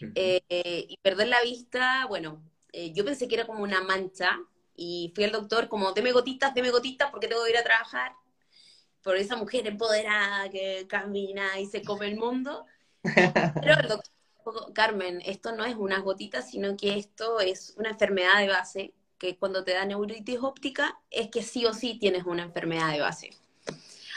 Uh 0.02 0.06
-huh. 0.06 0.12
eh, 0.16 0.86
y 0.90 0.98
perder 1.04 1.28
la 1.28 1.42
vista, 1.42 2.06
bueno, 2.08 2.42
eh, 2.76 2.92
yo 2.94 3.06
pensé 3.06 3.28
que 3.28 3.36
era 3.36 3.48
como 3.48 3.64
una 3.64 3.82
mancha, 3.82 4.38
y 4.76 5.12
fui 5.16 5.24
al 5.24 5.32
doctor 5.32 5.70
como, 5.70 5.94
deme 5.94 6.12
gotitas, 6.12 6.54
deme 6.54 6.70
gotitas 6.70 7.10
porque 7.10 7.28
tengo 7.28 7.44
que 7.46 7.52
ir 7.52 7.58
a 7.58 7.64
trabajar. 7.64 8.14
Por 9.02 9.16
esa 9.16 9.36
mujer 9.36 9.66
empoderada 9.68 10.50
que 10.50 10.86
camina 10.88 11.60
y 11.60 11.68
se 11.68 11.84
come 11.84 12.08
el 12.08 12.18
mundo. 12.18 12.66
Pero 13.02 13.80
el 13.80 13.88
doctor 13.88 14.74
Carmen, 14.74 15.22
esto 15.26 15.54
no 15.54 15.64
es 15.64 15.76
unas 15.76 16.04
gotitas, 16.04 16.50
sino 16.50 16.76
que 16.76 16.98
esto 16.98 17.40
es 17.40 17.74
una 17.78 17.92
enfermedad 17.92 18.40
de 18.40 18.50
base, 18.50 18.94
que 19.18 19.38
cuando 19.38 19.64
te 19.64 19.74
da 19.74 19.86
neuritis 19.86 20.40
óptica 20.42 21.00
es 21.10 21.30
que 21.30 21.42
sí 21.42 21.66
o 21.66 21.74
sí 21.74 21.98
tienes 21.98 22.26
una 22.26 22.44
enfermedad 22.44 22.92
de 22.92 23.00
base. 23.00 23.30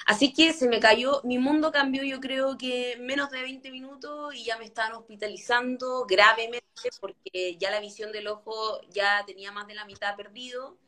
Así 0.09 0.33
que 0.33 0.55
se 0.55 0.67
me 0.71 0.81
cayó, 0.81 1.21
mi 1.25 1.37
mundo 1.37 1.71
cambió 1.71 2.03
yo 2.03 2.19
creo 2.19 2.57
que 2.57 2.97
menos 2.99 3.31
de 3.31 3.43
20 3.43 3.71
minutos 3.71 4.35
y 4.35 4.43
ya 4.43 4.57
me 4.57 4.65
estaban 4.65 4.93
hospitalizando 4.93 6.07
gravemente 6.07 6.89
porque 6.99 7.59
ya 7.59 7.71
la 7.71 7.79
visión 7.79 8.11
del 8.11 8.27
ojo 8.29 8.81
ya 8.89 9.23
tenía 9.27 9.53
más 9.53 9.67
de 9.67 9.75
la 9.75 9.85
mitad 9.85 10.17
perdido. 10.17 10.79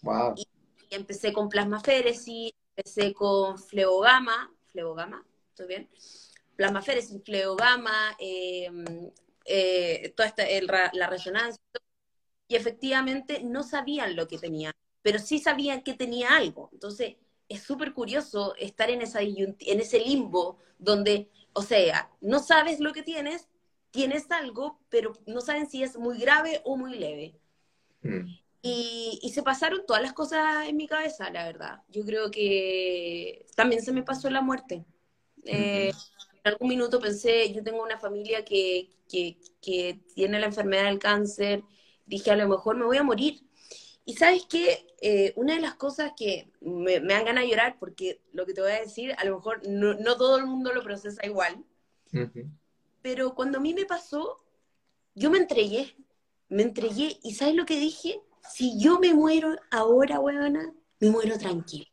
Wow. 0.00 0.32
Y, 0.34 0.48
empecé 0.88 1.30
con 1.30 1.50
plasmaféresis, 1.50 2.52
empecé 2.74 3.12
con 3.12 3.58
fleogama, 3.58 4.50
fleogama, 4.64 5.26
¿estoy 5.50 5.66
bien? 5.66 5.90
Plasmaféresis, 6.56 7.22
fleogama, 7.22 8.16
em, 8.18 9.10
eh, 9.44 10.14
toda 10.16 10.30
esta, 10.30 10.44
la 10.94 11.06
resonancia, 11.06 11.62
y 12.48 12.56
efectivamente 12.56 13.42
no 13.44 13.62
sabían 13.62 14.16
lo 14.16 14.26
que 14.26 14.38
tenía, 14.38 14.72
pero 15.02 15.18
sí 15.18 15.38
sabían 15.38 15.82
que 15.82 15.92
tenía 15.92 16.34
algo. 16.34 16.70
Entonces, 16.72 17.16
es 17.50 17.64
súper 17.64 17.92
curioso 17.92 18.54
estar 18.56 18.88
en, 18.90 19.02
esa, 19.02 19.20
en 19.20 19.56
ese 19.58 19.98
limbo 19.98 20.58
donde, 20.78 21.28
o 21.52 21.62
sea, 21.62 22.08
no 22.20 22.38
sabes 22.38 22.78
lo 22.78 22.92
que 22.92 23.02
tienes, 23.02 23.48
tienes 23.90 24.30
algo, 24.30 24.78
pero 24.88 25.12
no 25.26 25.40
saben 25.40 25.68
si 25.68 25.82
es 25.82 25.98
muy 25.98 26.18
grave 26.18 26.62
o 26.64 26.76
muy 26.76 26.96
leve. 26.96 27.34
Mm. 28.02 28.28
Y, 28.62 29.30
se 29.34 29.42
pasaron 29.42 29.84
todas 29.84 30.00
las 30.02 30.12
cosas 30.12 30.68
en 30.68 30.76
mi 30.76 30.86
cabeza, 30.86 31.28
la 31.30 31.44
verdad. 31.44 31.82
Yo 31.88 32.04
creo 32.04 32.30
que 32.30 33.46
también 33.56 33.82
se 33.82 33.92
me 33.92 34.04
pasó 34.04 34.30
la 34.30 34.42
muerte. 34.42 34.84
Eh, 35.44 35.90
en 36.44 36.52
algún 36.52 36.68
minuto 36.68 37.00
pensé, 37.00 37.52
yo 37.52 37.64
tengo 37.64 37.82
una 37.82 37.98
familia 37.98 38.44
que, 38.44 38.90
que, 39.08 39.38
que 39.60 40.00
tiene 40.14 40.38
la 40.38 40.46
enfermedad 40.46 40.84
del 40.84 41.00
cáncer, 41.00 41.64
dije, 42.06 42.30
a 42.30 42.36
lo 42.36 42.48
mejor 42.48 42.76
me 42.76 42.84
voy 42.84 42.98
a 42.98 43.02
morir 43.02 43.42
y 44.04 44.14
sabes 44.14 44.46
qué, 44.48 44.86
eh, 45.00 45.32
una 45.36 45.54
de 45.54 45.60
las 45.60 45.74
cosas 45.74 46.12
que 46.16 46.50
me, 46.60 47.00
me 47.00 47.14
dan 47.14 47.24
ganas 47.24 47.44
de 47.44 47.50
llorar, 47.50 47.76
porque 47.78 48.20
lo 48.32 48.46
que 48.46 48.54
te 48.54 48.60
voy 48.60 48.72
a 48.72 48.80
decir, 48.80 49.14
a 49.18 49.24
lo 49.24 49.36
mejor 49.36 49.60
no, 49.68 50.16
todo 50.16 50.38
el 50.38 50.46
mundo 50.46 50.72
lo 50.72 50.82
procesa 50.82 51.24
igual, 51.26 51.64
pero 53.02 53.34
cuando 53.34 53.58
a 53.58 53.60
mí 53.60 53.72
me 53.74 53.86
pasó, 53.86 54.44
yo 55.14 55.30
me 55.30 55.38
entregué, 55.38 55.96
me 56.48 56.62
entregué, 56.62 57.18
y 57.22 57.34
¿sabes 57.34 57.54
lo 57.54 57.66
que 57.66 57.78
dije? 57.78 58.20
Si 58.42 58.80
yo 58.80 58.98
me 58.98 59.14
muero 59.14 59.56
ahora, 59.70 60.18
huevona, 60.18 60.74
me 60.98 61.10
muero 61.10 61.38
tranquila. 61.38 61.86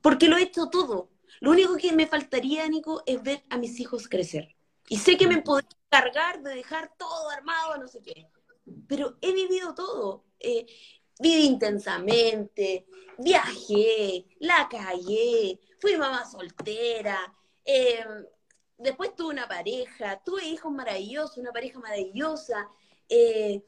Porque 0.00 0.28
lo 0.28 0.36
he 0.36 0.42
hecho 0.42 0.66
todo. 0.66 1.10
Lo 1.40 1.50
único 1.50 1.76
que 1.76 1.92
me 1.92 2.06
faltaría, 2.06 2.66
Nico, 2.68 3.02
es 3.06 3.22
ver 3.22 3.44
a 3.50 3.58
mis 3.58 3.78
hijos 3.80 4.08
crecer. 4.08 4.56
Y 4.88 4.96
sé 4.98 5.16
que 5.16 5.26
me 5.26 5.42
podría 5.42 5.68
cargar 5.88 6.42
de 6.42 6.54
dejar 6.54 6.92
todo 6.96 7.30
armado, 7.30 7.76
no 7.78 7.88
sé 7.88 8.00
qué. 8.00 8.26
Pero 8.86 9.18
he 9.20 9.32
vivido 9.32 9.74
todo. 9.74 10.24
Eh, 10.40 10.66
viví 11.18 11.46
intensamente, 11.46 12.86
viajé, 13.18 14.26
la 14.40 14.68
callé, 14.68 15.58
fui 15.80 15.96
mamá 15.96 16.24
soltera, 16.24 17.34
em, 17.64 18.24
después 18.78 19.14
tuve 19.14 19.32
una 19.32 19.48
pareja, 19.48 20.20
tuve 20.24 20.46
hijos 20.46 20.72
maravillosos, 20.72 21.38
una 21.38 21.52
pareja 21.52 21.78
maravillosa, 21.80 22.68
eh, 23.08 23.62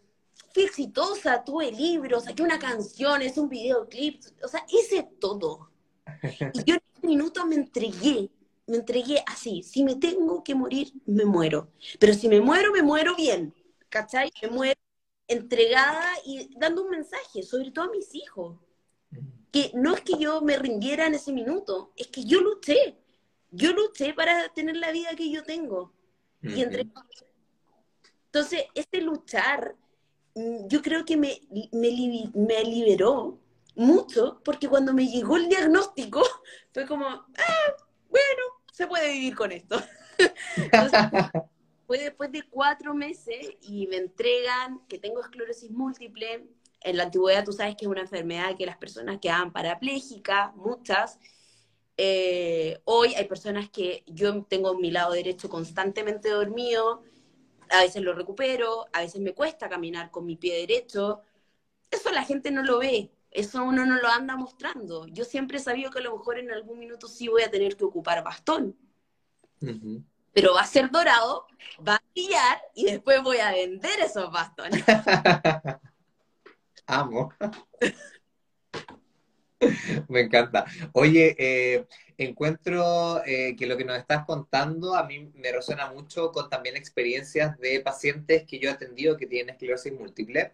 fui 0.53 0.65
exitosa, 0.65 1.45
tuve 1.45 1.73
libros, 1.73 2.25
saqué 2.25 2.43
una 2.43 2.59
canción, 2.59 3.23
es 3.23 3.37
un 3.37 3.49
videoclip, 3.49 4.23
o 4.43 4.49
sea, 4.49 4.65
hice 4.69 5.09
todo. 5.21 5.71
Y 6.55 6.65
yo 6.65 6.75
en 6.75 6.83
un 7.03 7.09
minuto 7.09 7.47
me 7.47 7.57
entregué, 7.57 8.31
me 8.67 8.77
entregué 8.77 9.23
así, 9.27 9.63
si 9.63 9.85
me 9.85 9.97
tengo 9.97 10.43
que 10.45 10.55
morir, 10.55 10.93
me 11.07 11.25
muero. 11.25 11.73
Pero 11.99 12.15
si 12.15 12.29
me 12.29 12.41
muero, 12.41 12.73
me 12.73 12.83
muero 12.83 13.15
bien, 13.17 13.55
¿cachai? 13.89 14.31
Me 14.43 14.49
muero 14.49 14.81
entregada 15.31 16.13
y 16.27 16.51
dando 16.59 16.83
un 16.83 16.91
mensaje, 16.91 17.43
sobre 17.43 17.71
todo 17.71 17.87
a 17.87 17.91
mis 17.91 18.15
hijos. 18.15 18.59
Que 19.53 19.71
no 19.75 19.95
es 19.95 20.03
que 20.03 20.19
yo 20.19 20.43
me 20.43 20.57
rindiera 20.57 21.07
en 21.07 21.15
ese 21.15 21.33
minuto, 21.33 21.93
es 21.97 22.09
que 22.09 22.25
yo 22.25 22.41
luché. 22.41 22.97
Yo 23.51 23.73
luché 23.73 24.13
para 24.15 24.49
tener 24.51 24.77
la 24.77 24.93
vida 24.93 25.17
que 25.17 25.31
yo 25.31 25.43
tengo. 25.43 25.93
Y 26.43 26.63
entre... 26.63 26.87
Entonces, 28.27 28.65
este 28.75 29.01
luchar, 29.01 29.75
mm, 30.35 30.69
yo 30.69 30.83
creo 30.83 31.05
que 31.05 31.17
me, 31.17 31.41
me, 31.73 32.31
me 32.33 32.65
liberó 32.65 33.41
mucho, 33.75 34.41
porque 34.45 34.69
cuando 34.69 34.93
me 34.93 35.09
llegó 35.09 35.37
el 35.37 35.49
diagnóstico, 35.49 36.23
fue 36.73 36.87
como, 36.87 37.07
ah, 37.07 37.75
bueno, 38.09 38.43
se 38.73 38.87
puede 38.87 39.13
vivir 39.13 39.35
con 39.35 39.53
esto. 39.53 39.81
Entonces, 40.57 41.01
después 42.21 42.33
de 42.33 42.51
cuatro 42.51 42.95
meses 42.95 43.51
y 43.63 43.87
me 43.87 43.97
entregan 43.97 44.81
que 44.89 44.99
tengo 44.99 45.21
esclerosis 45.21 45.71
múltiple. 45.71 46.47
En 46.83 46.97
la 46.97 47.05
antigüedad 47.05 47.45
tú 47.45 47.53
sabes 47.53 47.77
que 47.77 47.87
es 47.87 47.91
una 47.91 48.03
enfermedad 48.03 48.57
que 48.59 48.67
las 48.67 48.77
personas 48.77 49.19
quedaban 49.21 49.53
parapléjicas, 49.53 50.55
muchas. 50.55 51.19
Eh, 51.97 52.79
hoy 52.85 53.15
hay 53.15 53.27
personas 53.27 53.71
que 53.71 54.05
yo 54.07 54.45
tengo 54.45 54.75
mi 54.79 54.91
lado 54.91 55.13
derecho 55.13 55.49
constantemente 55.49 56.29
dormido, 56.31 57.03
a 57.71 57.81
veces 57.83 58.03
lo 58.03 58.13
recupero, 58.13 58.87
a 58.93 59.01
veces 59.01 59.21
me 59.21 59.35
cuesta 59.35 59.69
caminar 59.69 60.11
con 60.11 60.27
mi 60.27 60.37
pie 60.37 60.57
derecho. 60.57 61.23
Eso 61.91 62.11
la 62.13 62.25
gente 62.25 62.51
no 62.51 62.63
lo 62.63 62.79
ve, 62.79 63.11
eso 63.31 63.65
uno 63.65 63.87
no 63.87 63.97
lo 64.01 64.09
anda 64.09 64.37
mostrando. 64.37 65.07
Yo 65.07 65.25
siempre 65.25 65.57
he 65.57 65.61
sabido 65.61 65.91
que 65.91 66.01
a 66.01 66.03
lo 66.03 66.19
mejor 66.19 66.39
en 66.39 66.51
algún 66.51 66.79
minuto 66.79 67.09
sí 67.09 67.29
voy 67.29 67.43
a 67.43 67.51
tener 67.51 67.77
que 67.77 67.85
ocupar 67.85 68.23
bastón 68.23 68.77
pero 70.33 70.55
va 70.55 70.63
a 70.63 70.67
ser 70.67 70.91
dorado, 70.91 71.47
va 71.87 71.97
a 71.97 72.03
brillar 72.13 72.63
y 72.75 72.85
después 72.87 73.23
voy 73.23 73.39
a 73.39 73.51
vender 73.53 74.01
esos 74.01 74.31
bastones. 74.31 74.85
Amo. 76.87 77.33
Me 80.09 80.21
encanta. 80.21 80.65
Oye, 80.93 81.37
eh, 81.39 81.87
encuentro 82.25 83.25
eh, 83.25 83.57
que 83.57 83.67
lo 83.67 83.77
que 83.77 83.85
nos 83.85 83.99
estás 83.99 84.25
contando 84.27 84.95
a 84.95 85.05
mí 85.05 85.31
me 85.35 85.53
resuena 85.53 85.91
mucho 85.91 86.33
con 86.33 86.49
también 86.51 86.77
experiencias 86.77 87.59
de 87.59 87.81
pacientes 87.81 88.45
que 88.47 88.59
yo 88.59 88.71
he 88.71 88.73
atendido 88.73 89.17
que 89.17 89.27
tienen 89.27 89.51
esclerosis 89.51 89.93
múltiple. 89.93 90.53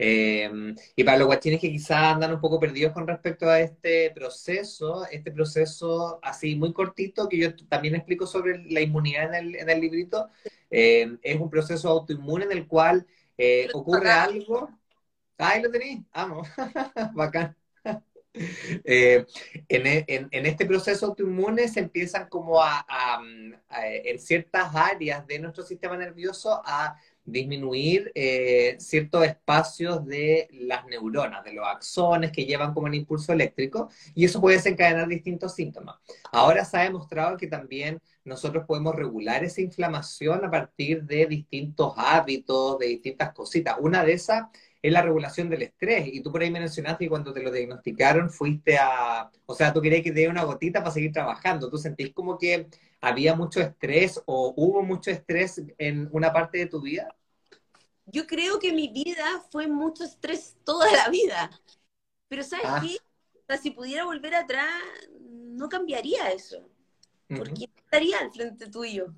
Em, 0.00 0.76
y 0.94 1.02
para 1.02 1.18
los 1.18 1.26
guachines 1.26 1.60
que 1.60 1.70
quizás 1.70 2.14
andan 2.14 2.32
un 2.32 2.40
poco 2.40 2.60
perdidos 2.60 2.92
con 2.92 3.06
respecto 3.06 3.50
a 3.50 3.60
este 3.60 4.12
proceso, 4.12 5.04
este 5.10 5.32
proceso 5.32 6.20
así 6.22 6.54
muy 6.54 6.72
cortito, 6.72 7.28
que 7.28 7.38
yo 7.38 7.56
también 7.68 7.96
explico 7.96 8.26
sobre 8.26 8.62
la 8.70 8.80
inmunidad 8.80 9.34
en 9.34 9.48
el, 9.48 9.56
en 9.56 9.70
el 9.70 9.80
librito, 9.80 10.28
em, 10.70 11.18
es 11.22 11.40
un 11.40 11.50
proceso 11.50 11.88
autoinmune 11.88 12.44
en 12.44 12.52
el 12.52 12.66
cual 12.68 13.06
eh, 13.36 13.68
ocurre 13.74 14.10
algo. 14.10 14.70
Ahí 15.38 15.62
lo 15.62 15.70
tenéis, 15.70 16.00
amo, 16.12 16.42
bacán. 17.14 17.56
Eh, 18.34 19.26
e, 19.68 20.28
en, 20.30 20.46
este 20.46 20.66
proceso 20.66 21.06
autoinmune 21.06 21.66
se 21.68 21.80
empiezan 21.80 22.28
como 22.28 22.62
a, 22.62 22.86
en 23.82 24.18
ciertas 24.18 24.74
áreas 24.74 25.26
de 25.26 25.38
nuestro 25.38 25.64
sistema 25.64 25.96
nervioso 25.96 26.60
a 26.64 26.96
disminuir 27.30 28.10
eh, 28.14 28.76
ciertos 28.78 29.24
espacios 29.24 30.04
de 30.06 30.48
las 30.52 30.86
neuronas, 30.86 31.44
de 31.44 31.52
los 31.52 31.66
axones 31.66 32.32
que 32.32 32.44
llevan 32.44 32.72
como 32.72 32.86
el 32.86 32.94
impulso 32.94 33.32
eléctrico, 33.32 33.90
y 34.14 34.24
eso 34.24 34.40
puede 34.40 34.56
desencadenar 34.56 35.08
distintos 35.08 35.54
síntomas. 35.54 35.96
Ahora 36.32 36.64
se 36.64 36.78
ha 36.78 36.82
demostrado 36.82 37.36
que 37.36 37.46
también 37.46 38.00
nosotros 38.24 38.64
podemos 38.66 38.94
regular 38.94 39.44
esa 39.44 39.60
inflamación 39.60 40.44
a 40.44 40.50
partir 40.50 41.04
de 41.04 41.26
distintos 41.26 41.94
hábitos, 41.96 42.78
de 42.78 42.86
distintas 42.86 43.32
cositas. 43.32 43.76
Una 43.80 44.04
de 44.04 44.12
esas 44.12 44.44
es 44.80 44.92
la 44.92 45.02
regulación 45.02 45.50
del 45.50 45.62
estrés, 45.62 46.08
y 46.12 46.22
tú 46.22 46.30
por 46.30 46.42
ahí 46.42 46.50
me 46.50 46.60
mencionaste 46.60 47.04
que 47.04 47.08
cuando 47.08 47.32
te 47.32 47.42
lo 47.42 47.50
diagnosticaron 47.50 48.30
fuiste 48.30 48.78
a, 48.78 49.30
o 49.46 49.54
sea, 49.54 49.72
tú 49.72 49.80
querías 49.80 50.02
que 50.02 50.12
te 50.12 50.20
dé 50.20 50.28
una 50.28 50.44
gotita 50.44 50.80
para 50.80 50.92
seguir 50.92 51.12
trabajando, 51.12 51.68
tú 51.68 51.78
sentís 51.78 52.12
como 52.14 52.38
que 52.38 52.68
había 53.00 53.34
mucho 53.34 53.60
estrés 53.60 54.20
o 54.26 54.54
hubo 54.56 54.82
mucho 54.82 55.10
estrés 55.10 55.62
en 55.78 56.08
una 56.12 56.32
parte 56.32 56.58
de 56.58 56.66
tu 56.66 56.80
vida? 56.80 57.08
yo 58.10 58.26
creo 58.26 58.58
que 58.58 58.72
mi 58.72 58.88
vida 58.88 59.44
fue 59.50 59.66
mucho 59.68 60.04
estrés 60.04 60.56
toda 60.64 60.90
la 60.92 61.08
vida. 61.08 61.50
Pero 62.28 62.42
¿sabes 62.42 62.66
ah. 62.68 62.80
qué? 62.82 62.96
O 63.34 63.44
sea, 63.46 63.58
si 63.58 63.70
pudiera 63.70 64.04
volver 64.04 64.34
atrás, 64.34 64.68
no 65.20 65.68
cambiaría 65.68 66.30
eso. 66.30 66.68
Porque 67.28 67.68
estaría 67.76 68.18
al 68.18 68.32
frente 68.32 68.70
tuyo. 68.70 69.14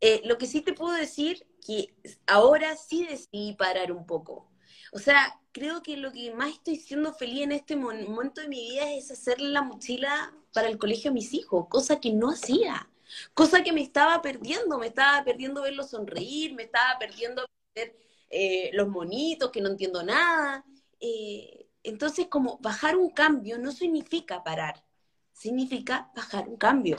Eh, 0.00 0.22
lo 0.24 0.38
que 0.38 0.46
sí 0.46 0.62
te 0.62 0.72
puedo 0.72 0.94
decir 0.94 1.46
que 1.64 1.94
ahora 2.26 2.76
sí 2.76 3.06
decidí 3.06 3.54
parar 3.54 3.92
un 3.92 4.06
poco. 4.06 4.50
O 4.92 4.98
sea, 4.98 5.38
creo 5.52 5.82
que 5.82 5.96
lo 5.96 6.10
que 6.12 6.32
más 6.34 6.50
estoy 6.50 6.76
siendo 6.76 7.12
feliz 7.12 7.42
en 7.42 7.52
este 7.52 7.76
momento 7.76 8.40
de 8.40 8.48
mi 8.48 8.70
vida 8.70 8.92
es 8.92 9.10
hacerle 9.10 9.48
la 9.50 9.62
mochila 9.62 10.34
para 10.52 10.68
el 10.68 10.78
colegio 10.78 11.10
a 11.10 11.14
mis 11.14 11.34
hijos, 11.34 11.66
cosa 11.68 12.00
que 12.00 12.12
no 12.12 12.30
hacía. 12.30 12.88
Cosa 13.34 13.62
que 13.62 13.72
me 13.72 13.82
estaba 13.82 14.22
perdiendo, 14.22 14.78
me 14.78 14.86
estaba 14.86 15.24
perdiendo 15.24 15.62
verlo 15.62 15.82
sonreír, 15.82 16.54
me 16.54 16.64
estaba 16.64 16.98
perdiendo 16.98 17.44
ver 17.74 17.96
eh, 18.30 18.70
los 18.72 18.88
monitos, 18.88 19.50
que 19.50 19.60
no 19.60 19.68
entiendo 19.68 20.02
nada. 20.02 20.64
Eh, 21.00 21.66
entonces, 21.82 22.28
como 22.28 22.58
bajar 22.58 22.96
un 22.96 23.10
cambio 23.10 23.58
no 23.58 23.72
significa 23.72 24.44
parar, 24.44 24.84
significa 25.32 26.10
bajar 26.14 26.48
un 26.48 26.56
cambio. 26.56 26.96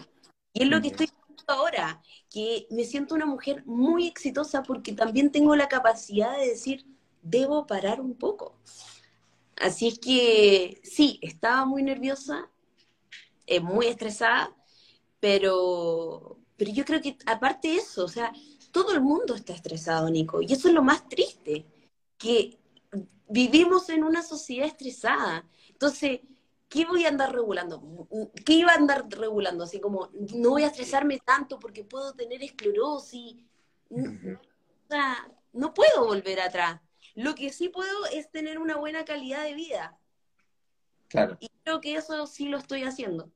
Y 0.54 0.64
es 0.64 0.70
lo 0.70 0.82
que 0.82 0.90
estoy 0.90 1.08
haciendo 1.08 1.54
ahora, 1.54 2.02
que 2.32 2.66
me 2.72 2.86
siento 2.86 3.14
una 3.14 3.26
mujer 3.26 3.64
muy 3.66 4.08
exitosa 4.08 4.64
porque 4.64 4.94
también 4.94 5.32
tengo 5.32 5.56
la 5.56 5.68
capacidad 5.68 6.38
de 6.38 6.48
decir, 6.48 6.86
debo 7.22 7.68
parar 7.68 8.00
un 8.00 8.16
poco. 8.16 8.56
Así 9.58 9.90
es 9.90 10.00
que 10.00 10.82
sí, 10.84 11.20
estaba 11.22 11.66
muy 11.66 11.84
nerviosa, 11.84 12.50
eh, 13.46 13.60
muy 13.60 13.88
estresada, 13.88 14.56
pero, 15.20 16.40
pero 16.56 16.72
yo 16.72 16.86
creo 16.86 17.02
que 17.02 17.18
aparte 17.26 17.68
de 17.68 17.76
eso, 17.76 18.06
o 18.06 18.08
sea, 18.08 18.32
todo 18.72 18.94
el 18.94 19.02
mundo 19.02 19.36
está 19.36 19.54
estresado, 19.54 20.10
Nico, 20.10 20.42
y 20.42 20.54
eso 20.54 20.70
es 20.70 20.74
lo 20.74 20.82
más 20.82 21.08
triste, 21.10 21.66
que 22.18 22.58
vivimos 23.28 23.90
en 23.90 24.04
una 24.04 24.24
sociedad 24.24 24.68
estresada. 24.68 25.46
Entonces, 25.70 26.22
¿qué 26.72 26.86
voy 26.86 27.04
a 27.04 27.10
andar 27.10 27.34
regulando? 27.34 28.08
¿Qué 28.46 28.54
iba 28.54 28.72
a 28.72 28.76
andar 28.76 29.06
regulando? 29.10 29.66
Así 29.66 29.82
como, 29.82 30.10
no 30.34 30.52
voy 30.52 30.64
a 30.64 30.68
estresarme 30.68 31.20
tanto 31.20 31.60
porque 31.60 31.84
puedo 31.84 32.14
tener 32.14 32.42
esclerosis. 32.42 33.36
O 33.90 34.88
sea, 34.90 35.30
no 35.52 35.74
puedo 35.74 36.06
volver 36.06 36.40
atrás. 36.40 36.80
Lo 37.14 37.36
que 37.36 37.52
sí 37.52 37.68
puedo 37.68 38.06
es 38.14 38.32
tener 38.32 38.58
una 38.58 38.78
buena 38.78 39.04
calidad 39.04 39.44
de 39.44 39.54
vida. 39.54 40.00
Claro. 41.10 41.38
Y 41.42 41.50
creo 41.64 41.82
que 41.82 41.96
eso 41.96 42.26
sí 42.26 42.48
lo 42.48 42.58
estoy 42.58 42.84
haciendo. 42.84 43.30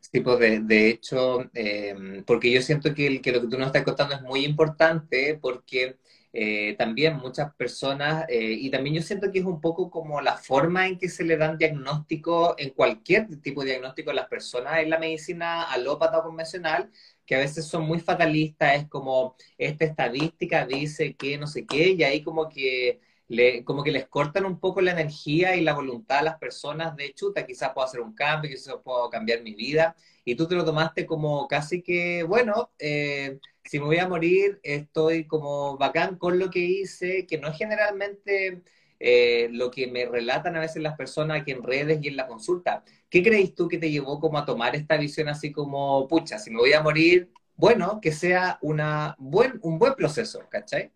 Sí, 0.00 0.20
pues 0.20 0.38
de, 0.68 0.90
hecho, 0.90 1.50
em, 1.54 2.22
porque 2.24 2.52
yo 2.52 2.60
siento 2.60 2.94
que, 2.94 3.22
que, 3.22 3.32
lo 3.32 3.40
que 3.40 3.48
tú 3.48 3.56
nos 3.56 3.68
estás 3.68 3.84
contando 3.84 4.14
es 4.14 4.20
muy 4.20 4.44
importante 4.44 5.38
porque 5.40 5.96
eh, 6.32 6.74
también 6.78 7.16
muchas 7.18 7.54
personas, 7.54 8.24
eh, 8.28 8.52
y 8.52 8.70
también 8.70 8.96
yo 8.96 9.02
siento 9.02 9.30
que 9.30 9.40
es 9.40 9.44
un 9.44 9.60
poco 9.60 9.90
como 9.90 10.20
la 10.20 10.36
forma 10.36 10.86
en 10.86 10.98
que 10.98 11.08
se 11.08 11.24
le 11.24 11.36
dan 11.36 11.58
diagnósticos, 11.58 12.54
en 12.58 12.70
cualquier 12.70 13.28
tipo 13.40 13.62
de 13.62 13.70
diagnóstico 13.72 14.10
a 14.10 14.14
las 14.14 14.28
personas 14.28 14.78
en 14.78 14.90
la 14.90 14.98
medicina 14.98 15.64
alópata 15.64 16.18
o 16.18 16.22
convencional, 16.22 16.90
que 17.26 17.34
a 17.36 17.38
veces 17.38 17.66
son 17.66 17.84
muy 17.84 18.00
fatalistas, 18.00 18.76
es 18.76 18.88
como 18.88 19.36
esta 19.58 19.84
estadística 19.84 20.66
dice 20.66 21.14
que 21.16 21.38
no 21.38 21.46
sé 21.46 21.66
qué, 21.66 21.90
y 21.90 22.02
ahí 22.02 22.22
como 22.22 22.48
que 22.48 23.00
le, 23.28 23.64
como 23.64 23.82
que 23.82 23.92
les 23.92 24.08
cortan 24.08 24.44
un 24.44 24.58
poco 24.60 24.80
la 24.80 24.92
energía 24.92 25.56
y 25.56 25.62
la 25.62 25.74
voluntad 25.74 26.18
a 26.18 26.22
las 26.22 26.38
personas 26.38 26.96
de 26.96 27.12
chuta, 27.14 27.46
quizás 27.46 27.72
puedo 27.72 27.86
hacer 27.86 28.00
un 28.00 28.14
cambio, 28.14 28.50
quizás 28.50 28.76
puedo 28.84 29.08
cambiar 29.10 29.42
mi 29.42 29.54
vida, 29.54 29.96
y 30.24 30.34
tú 30.34 30.46
te 30.48 30.54
lo 30.54 30.64
tomaste 30.64 31.06
como 31.06 31.46
casi 31.48 31.82
que, 31.82 32.22
bueno, 32.24 32.70
eh, 32.78 33.38
si 33.64 33.78
me 33.78 33.86
voy 33.86 33.98
a 33.98 34.08
morir, 34.08 34.60
estoy 34.62 35.26
como 35.26 35.76
bacán 35.76 36.16
con 36.16 36.38
lo 36.38 36.50
que 36.50 36.60
hice, 36.60 37.26
que 37.26 37.38
no 37.38 37.48
es 37.48 37.56
generalmente 37.56 38.62
eh, 38.98 39.48
lo 39.52 39.70
que 39.70 39.86
me 39.86 40.06
relatan 40.06 40.56
a 40.56 40.60
veces 40.60 40.82
las 40.82 40.96
personas 40.96 41.40
aquí 41.40 41.52
en 41.52 41.62
redes 41.62 41.98
y 42.02 42.08
en 42.08 42.16
la 42.16 42.26
consulta. 42.26 42.84
¿Qué 43.08 43.22
crees 43.22 43.54
tú 43.54 43.68
que 43.68 43.78
te 43.78 43.90
llevó 43.90 44.20
como 44.20 44.38
a 44.38 44.44
tomar 44.44 44.74
esta 44.74 44.96
visión 44.96 45.28
así 45.28 45.52
como, 45.52 46.06
pucha, 46.08 46.38
si 46.38 46.50
me 46.50 46.58
voy 46.58 46.72
a 46.72 46.82
morir, 46.82 47.30
bueno, 47.54 48.00
que 48.00 48.12
sea 48.12 48.58
una 48.62 49.14
buen, 49.18 49.58
un 49.62 49.78
buen 49.78 49.94
proceso, 49.94 50.40
¿cachai? 50.48 50.90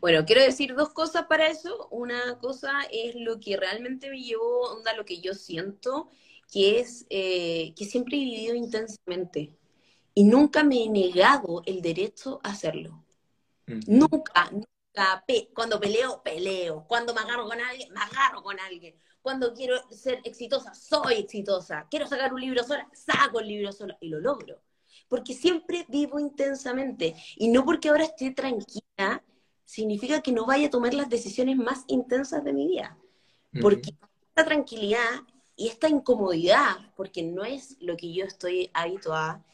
Bueno, 0.00 0.24
quiero 0.24 0.42
decir 0.42 0.74
dos 0.74 0.90
cosas 0.90 1.26
para 1.26 1.48
eso. 1.48 1.88
Una 1.90 2.38
cosa 2.38 2.72
es 2.90 3.14
lo 3.14 3.38
que 3.38 3.56
realmente 3.58 4.08
me 4.08 4.22
llevó, 4.22 4.72
onda, 4.72 4.94
lo 4.96 5.04
que 5.04 5.20
yo 5.20 5.34
siento, 5.34 6.08
que 6.50 6.80
es 6.80 7.06
que 7.08 7.84
siempre 7.84 8.16
he 8.16 8.20
vivido 8.20 8.54
intensamente 8.54 9.59
y 10.20 10.24
nunca 10.24 10.62
me 10.62 10.84
he 10.84 10.88
negado 10.90 11.62
el 11.64 11.80
derecho 11.80 12.40
a 12.42 12.50
hacerlo. 12.50 13.02
Nunca, 13.86 14.50
nunca. 14.50 15.24
cuando 15.54 15.80
peleo, 15.80 16.22
peleo. 16.22 16.84
Cuando 16.86 17.14
me 17.14 17.22
agarro 17.22 17.46
con 17.46 17.58
alguien, 17.58 17.90
me 17.90 18.00
agarro 18.00 18.42
con 18.42 18.60
alguien. 18.60 18.94
Cuando 19.22 19.54
quiero 19.54 19.76
ser 19.90 20.20
exitosa, 20.24 20.74
soy 20.74 21.14
exitosa. 21.14 21.86
Quiero 21.90 22.06
sacar 22.06 22.34
un 22.34 22.42
libro 22.42 22.62
sola, 22.64 22.86
saco 22.92 23.40
el 23.40 23.48
libro 23.48 23.72
sola 23.72 23.96
y 23.98 24.10
lo 24.10 24.20
logro. 24.20 24.60
Porque 25.08 25.32
siempre 25.32 25.86
vivo 25.88 26.20
intensamente. 26.20 27.16
Y 27.36 27.48
no 27.48 27.64
porque 27.64 27.88
ahora 27.88 28.04
esté 28.04 28.30
tranquila, 28.32 29.24
significa 29.64 30.20
que 30.20 30.32
no 30.32 30.44
vaya 30.44 30.66
a 30.66 30.70
tomar 30.70 30.92
las 30.92 31.08
decisiones 31.08 31.56
más 31.56 31.84
intensas 31.86 32.44
de 32.44 32.52
mi 32.52 32.66
vida. 32.66 32.98
Porque 33.58 33.94
esta 34.28 34.44
tranquilidad 34.44 35.22
y 35.56 35.68
esta 35.68 35.88
incomodidad, 35.88 36.92
porque 36.94 37.22
no 37.22 37.42
es 37.42 37.78
lo 37.80 37.96
que 37.96 38.12
yo 38.12 38.26
estoy 38.26 38.70
habituada, 38.74 39.46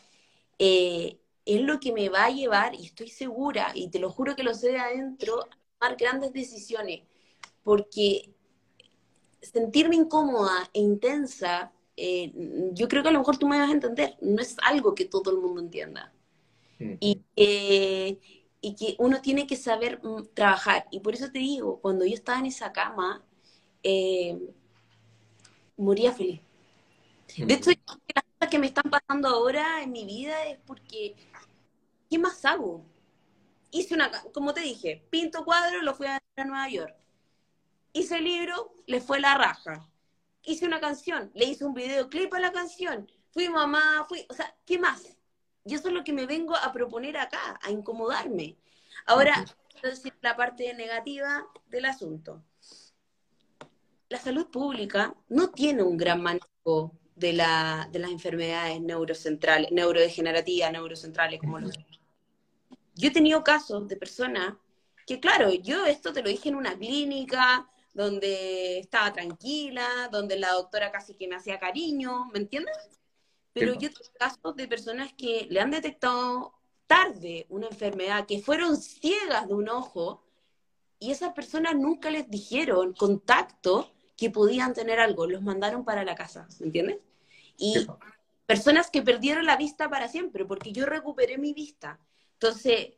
eh, 0.58 1.18
es 1.44 1.60
lo 1.60 1.80
que 1.80 1.92
me 1.92 2.08
va 2.08 2.26
a 2.26 2.30
llevar, 2.30 2.74
y 2.74 2.86
estoy 2.86 3.08
segura, 3.08 3.72
y 3.74 3.88
te 3.90 3.98
lo 3.98 4.10
juro 4.10 4.36
que 4.36 4.42
lo 4.42 4.54
sé 4.54 4.72
de 4.72 4.78
adentro, 4.78 5.40
a 5.42 5.48
tomar 5.78 5.96
grandes 5.96 6.32
decisiones, 6.32 7.02
porque 7.62 8.30
sentirme 9.40 9.96
incómoda 9.96 10.68
e 10.72 10.80
intensa, 10.80 11.72
eh, 11.96 12.32
yo 12.72 12.88
creo 12.88 13.02
que 13.02 13.08
a 13.10 13.12
lo 13.12 13.20
mejor 13.20 13.38
tú 13.38 13.48
me 13.48 13.58
vas 13.58 13.70
a 13.70 13.72
entender, 13.72 14.16
no 14.20 14.42
es 14.42 14.56
algo 14.62 14.94
que 14.94 15.04
todo 15.06 15.30
el 15.30 15.38
mundo 15.38 15.60
entienda. 15.60 16.12
y, 17.00 17.22
y 18.60 18.74
que 18.74 18.96
uno 18.98 19.20
tiene 19.20 19.46
que 19.46 19.56
saber 19.56 20.00
mm, 20.02 20.28
trabajar. 20.34 20.86
Y 20.90 21.00
por 21.00 21.14
eso 21.14 21.30
te 21.30 21.38
digo, 21.38 21.80
cuando 21.80 22.04
yo 22.04 22.14
estaba 22.14 22.38
en 22.40 22.46
esa 22.46 22.72
cama, 22.72 23.24
eh, 23.82 24.36
moría 25.76 26.12
feliz. 26.12 26.40
De 27.36 27.54
hecho, 27.54 27.70
que 28.48 28.58
me 28.58 28.66
están 28.66 28.90
pasando 28.90 29.28
ahora 29.28 29.82
en 29.82 29.92
mi 29.92 30.04
vida 30.04 30.44
es 30.46 30.58
porque, 30.66 31.16
¿qué 32.08 32.18
más 32.18 32.44
hago? 32.44 32.84
Hice 33.70 33.94
una, 33.94 34.10
como 34.32 34.54
te 34.54 34.60
dije, 34.60 35.06
pinto 35.10 35.44
cuadro, 35.44 35.82
lo 35.82 35.94
fui 35.94 36.06
a 36.06 36.12
ver 36.12 36.22
a 36.36 36.44
Nueva 36.44 36.68
York. 36.68 36.94
Hice 37.92 38.18
el 38.18 38.24
libro, 38.24 38.74
le 38.86 39.00
fue 39.00 39.20
la 39.20 39.36
raja. 39.36 39.88
Hice 40.42 40.66
una 40.66 40.80
canción, 40.80 41.30
le 41.34 41.46
hice 41.46 41.64
un 41.64 41.74
videoclip 41.74 42.32
a 42.34 42.40
la 42.40 42.52
canción. 42.52 43.10
Fui 43.30 43.48
mamá, 43.48 44.06
fui, 44.08 44.24
o 44.28 44.34
sea, 44.34 44.54
¿qué 44.64 44.78
más? 44.78 45.16
Y 45.64 45.74
eso 45.74 45.88
es 45.88 45.94
lo 45.94 46.04
que 46.04 46.12
me 46.12 46.26
vengo 46.26 46.54
a 46.54 46.72
proponer 46.72 47.16
acá, 47.16 47.58
a 47.62 47.70
incomodarme. 47.70 48.56
Ahora, 49.06 49.44
quiero 49.72 49.90
decir 49.90 50.14
la 50.20 50.36
parte 50.36 50.72
negativa 50.74 51.46
del 51.68 51.86
asunto. 51.86 52.44
La 54.08 54.18
salud 54.18 54.46
pública 54.50 55.14
no 55.28 55.50
tiene 55.50 55.82
un 55.82 55.96
gran 55.96 56.22
manejo 56.22 56.92
de, 57.16 57.32
la, 57.32 57.88
de 57.90 57.98
las 57.98 58.10
enfermedades 58.10 58.80
neurocentrales, 58.80 59.72
neurodegenerativas, 59.72 60.70
neurocentrales, 60.70 61.40
como 61.40 61.58
lo 61.58 61.70
Yo 62.94 63.08
he 63.08 63.10
tenido 63.10 63.42
casos 63.42 63.88
de 63.88 63.96
personas 63.96 64.54
que, 65.06 65.18
claro, 65.18 65.52
yo 65.52 65.86
esto 65.86 66.12
te 66.12 66.22
lo 66.22 66.28
dije 66.28 66.48
en 66.48 66.56
una 66.56 66.76
clínica 66.76 67.68
donde 67.94 68.78
estaba 68.78 69.12
tranquila, 69.12 70.08
donde 70.12 70.38
la 70.38 70.52
doctora 70.52 70.92
casi 70.92 71.14
que 71.14 71.26
me 71.26 71.36
hacía 71.36 71.58
cariño, 71.58 72.26
¿me 72.26 72.40
entiendes? 72.40 72.76
Pero 73.54 73.72
yo 73.72 73.88
tengo 73.88 74.10
casos 74.18 74.54
de 74.54 74.68
personas 74.68 75.14
que 75.14 75.46
le 75.48 75.60
han 75.60 75.70
detectado 75.70 76.52
tarde 76.86 77.46
una 77.48 77.68
enfermedad, 77.68 78.26
que 78.26 78.42
fueron 78.42 78.76
ciegas 78.76 79.48
de 79.48 79.54
un 79.54 79.70
ojo, 79.70 80.22
y 80.98 81.10
esas 81.10 81.32
personas 81.32 81.74
nunca 81.74 82.10
les 82.10 82.28
dijeron 82.28 82.92
contacto 82.92 83.95
que 84.16 84.30
podían 84.30 84.72
tener 84.74 84.98
algo, 84.98 85.26
los 85.26 85.42
mandaron 85.42 85.84
para 85.84 86.04
la 86.04 86.14
casa, 86.14 86.48
¿me 86.60 86.66
entiendes? 86.66 86.98
Y 87.58 87.86
personas 88.46 88.90
que 88.90 89.02
perdieron 89.02 89.44
la 89.46 89.56
vista 89.56 89.90
para 89.90 90.08
siempre, 90.08 90.44
porque 90.44 90.72
yo 90.72 90.86
recuperé 90.86 91.38
mi 91.38 91.52
vista. 91.52 92.00
Entonces, 92.34 92.94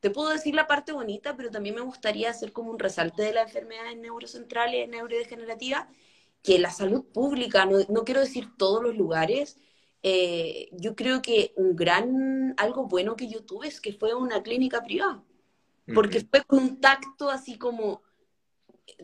te 0.00 0.10
puedo 0.10 0.30
decir 0.30 0.54
la 0.54 0.66
parte 0.66 0.92
bonita, 0.92 1.36
pero 1.36 1.50
también 1.50 1.74
me 1.74 1.80
gustaría 1.80 2.30
hacer 2.30 2.52
como 2.52 2.70
un 2.70 2.78
resalte 2.78 3.22
de 3.22 3.32
las 3.32 3.46
enfermedades 3.46 3.96
neurocentrales, 3.98 4.88
neurodegenerativas, 4.88 5.86
que 6.42 6.58
la 6.58 6.70
salud 6.70 7.04
pública, 7.04 7.66
no, 7.66 7.78
no 7.88 8.04
quiero 8.04 8.20
decir 8.20 8.48
todos 8.56 8.82
los 8.82 8.96
lugares, 8.96 9.58
eh, 10.02 10.68
yo 10.72 10.96
creo 10.96 11.22
que 11.22 11.52
un 11.56 11.76
gran, 11.76 12.54
algo 12.56 12.86
bueno 12.86 13.14
que 13.14 13.28
yo 13.28 13.44
tuve 13.44 13.68
es 13.68 13.80
que 13.80 13.92
fue 13.92 14.14
una 14.14 14.42
clínica 14.42 14.82
privada, 14.82 15.22
porque 15.94 16.20
fue 16.20 16.42
con 16.42 16.58
un 16.58 16.80
tacto 16.80 17.30
así 17.30 17.56
como 17.58 18.02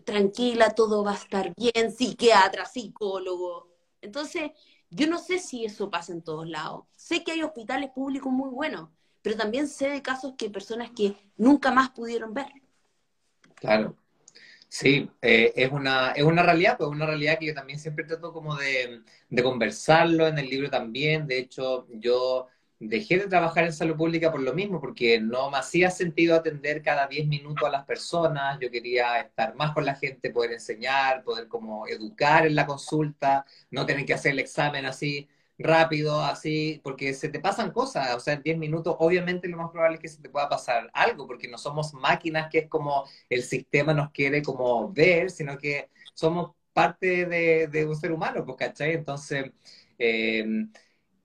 tranquila, 0.04 0.70
todo 0.70 1.04
va 1.04 1.12
a 1.12 1.14
estar 1.16 1.52
bien, 1.56 1.92
psiquiatra, 1.92 2.64
psicólogo. 2.64 3.68
Entonces, 4.00 4.50
yo 4.90 5.06
no 5.06 5.18
sé 5.18 5.38
si 5.38 5.64
eso 5.64 5.90
pasa 5.90 6.12
en 6.12 6.22
todos 6.22 6.48
lados. 6.48 6.84
Sé 6.96 7.24
que 7.24 7.32
hay 7.32 7.42
hospitales 7.42 7.90
públicos 7.90 8.32
muy 8.32 8.50
buenos, 8.50 8.90
pero 9.22 9.36
también 9.36 9.68
sé 9.68 9.88
de 9.90 10.02
casos 10.02 10.34
que 10.38 10.50
personas 10.50 10.90
que 10.92 11.16
nunca 11.36 11.70
más 11.72 11.90
pudieron 11.90 12.34
ver. 12.34 12.46
Claro. 13.54 13.96
Sí, 14.68 15.10
eh, 15.22 15.52
es, 15.56 15.72
una, 15.72 16.12
es 16.12 16.24
una 16.24 16.42
realidad, 16.42 16.76
pues 16.78 16.90
una 16.90 17.06
realidad 17.06 17.38
que 17.38 17.46
yo 17.46 17.54
también 17.54 17.78
siempre 17.78 18.04
trato 18.04 18.32
como 18.32 18.56
de, 18.56 19.02
de 19.30 19.42
conversarlo 19.42 20.26
en 20.28 20.38
el 20.38 20.48
libro 20.48 20.70
también. 20.70 21.26
De 21.26 21.38
hecho, 21.38 21.86
yo 21.90 22.48
dejé 22.80 23.18
de 23.18 23.26
trabajar 23.26 23.64
en 23.64 23.72
salud 23.72 23.96
pública 23.96 24.30
por 24.30 24.40
lo 24.40 24.54
mismo, 24.54 24.80
porque 24.80 25.20
no 25.20 25.50
me 25.50 25.58
hacía 25.58 25.90
sentido 25.90 26.36
atender 26.36 26.82
cada 26.82 27.06
10 27.08 27.26
minutos 27.26 27.66
a 27.68 27.72
las 27.72 27.84
personas, 27.84 28.58
yo 28.60 28.70
quería 28.70 29.20
estar 29.20 29.54
más 29.56 29.72
con 29.72 29.84
la 29.84 29.94
gente, 29.94 30.30
poder 30.30 30.52
enseñar, 30.52 31.22
poder 31.24 31.48
como 31.48 31.86
educar 31.88 32.46
en 32.46 32.54
la 32.54 32.66
consulta, 32.66 33.44
no 33.70 33.86
tener 33.86 34.06
que 34.06 34.14
hacer 34.14 34.32
el 34.32 34.38
examen 34.38 34.86
así 34.86 35.28
rápido, 35.58 36.20
así, 36.22 36.80
porque 36.84 37.14
se 37.14 37.28
te 37.28 37.40
pasan 37.40 37.72
cosas, 37.72 38.14
o 38.14 38.20
sea, 38.20 38.34
en 38.34 38.42
10 38.42 38.58
minutos 38.58 38.94
obviamente 39.00 39.48
lo 39.48 39.56
más 39.56 39.70
probable 39.70 39.96
es 39.96 40.02
que 40.02 40.08
se 40.08 40.22
te 40.22 40.28
pueda 40.28 40.48
pasar 40.48 40.88
algo, 40.94 41.26
porque 41.26 41.48
no 41.48 41.58
somos 41.58 41.92
máquinas 41.94 42.48
que 42.50 42.58
es 42.60 42.68
como 42.68 43.04
el 43.28 43.42
sistema 43.42 43.92
nos 43.92 44.10
quiere 44.12 44.42
como 44.42 44.92
ver, 44.92 45.30
sino 45.30 45.58
que 45.58 45.90
somos 46.14 46.52
parte 46.72 47.26
de, 47.26 47.86
un 47.86 47.96
ser 47.96 48.12
humano, 48.12 48.44
pues, 48.44 48.56
¿cachai? 48.56 48.92
Entonces, 48.92 49.50
eh, 49.98 50.44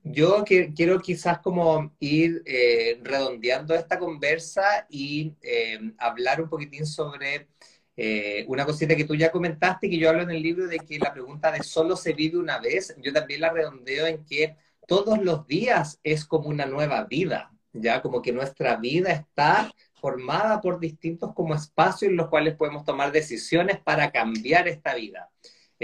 yo 0.04 0.44
quiero 0.46 1.00
quizás 1.00 1.39
como 1.39 1.94
ir 2.00 2.44
eh, 2.46 3.00
redondeando 3.04 3.74
esta 3.74 3.98
conversa 3.98 4.86
y 4.89 5.34
eh, 5.42 5.80
hablar 5.98 6.42
un 6.42 6.50
poquitín 6.50 6.86
sobre 6.86 7.48
eh, 7.96 8.44
una 8.48 8.66
cosita 8.66 8.96
que 8.96 9.06
tú 9.06 9.16
ya 9.16 9.32
comentaste 9.32 9.88
y 9.88 9.92
que 9.92 9.98
yo 9.98 10.10
hablo 10.10 10.24
en 10.24 10.32
el 10.32 10.42
libro 10.42 10.68
de 10.68 10.80
que 10.80 11.00
la 11.00 11.13
pregunta 11.13 11.52
de 11.52 11.63
solo 11.63 11.96
se 11.96 12.13
vive 12.13 12.38
una 12.38 12.60
vez, 12.60 12.96
yo 13.02 13.13
también 13.13 13.42
la 13.42 13.52
redondeo 13.52 14.08
en 14.08 14.26
que 14.26 14.58
todos 14.88 15.20
los 15.20 15.48
días 15.48 16.00
es 16.04 16.26
como 16.26 16.50
una 16.50 16.66
nueva 16.66 17.06
vida, 17.06 17.54
ya 17.72 18.02
como 18.02 18.22
que 18.22 18.34
nuestra 18.34 18.76
vida 18.76 19.12
está 19.12 19.72
formada 19.94 20.60
por 20.60 20.80
distintos 20.80 21.34
como 21.34 21.56
espacios 21.56 22.12
en 22.12 22.18
los 22.18 22.28
cuales 22.28 22.56
podemos 22.56 22.84
tomar 22.84 23.12
decisiones 23.13 23.80
para 23.80 24.12
cambiar 24.12 24.68
esta 24.68 24.96
vida. 24.96 25.30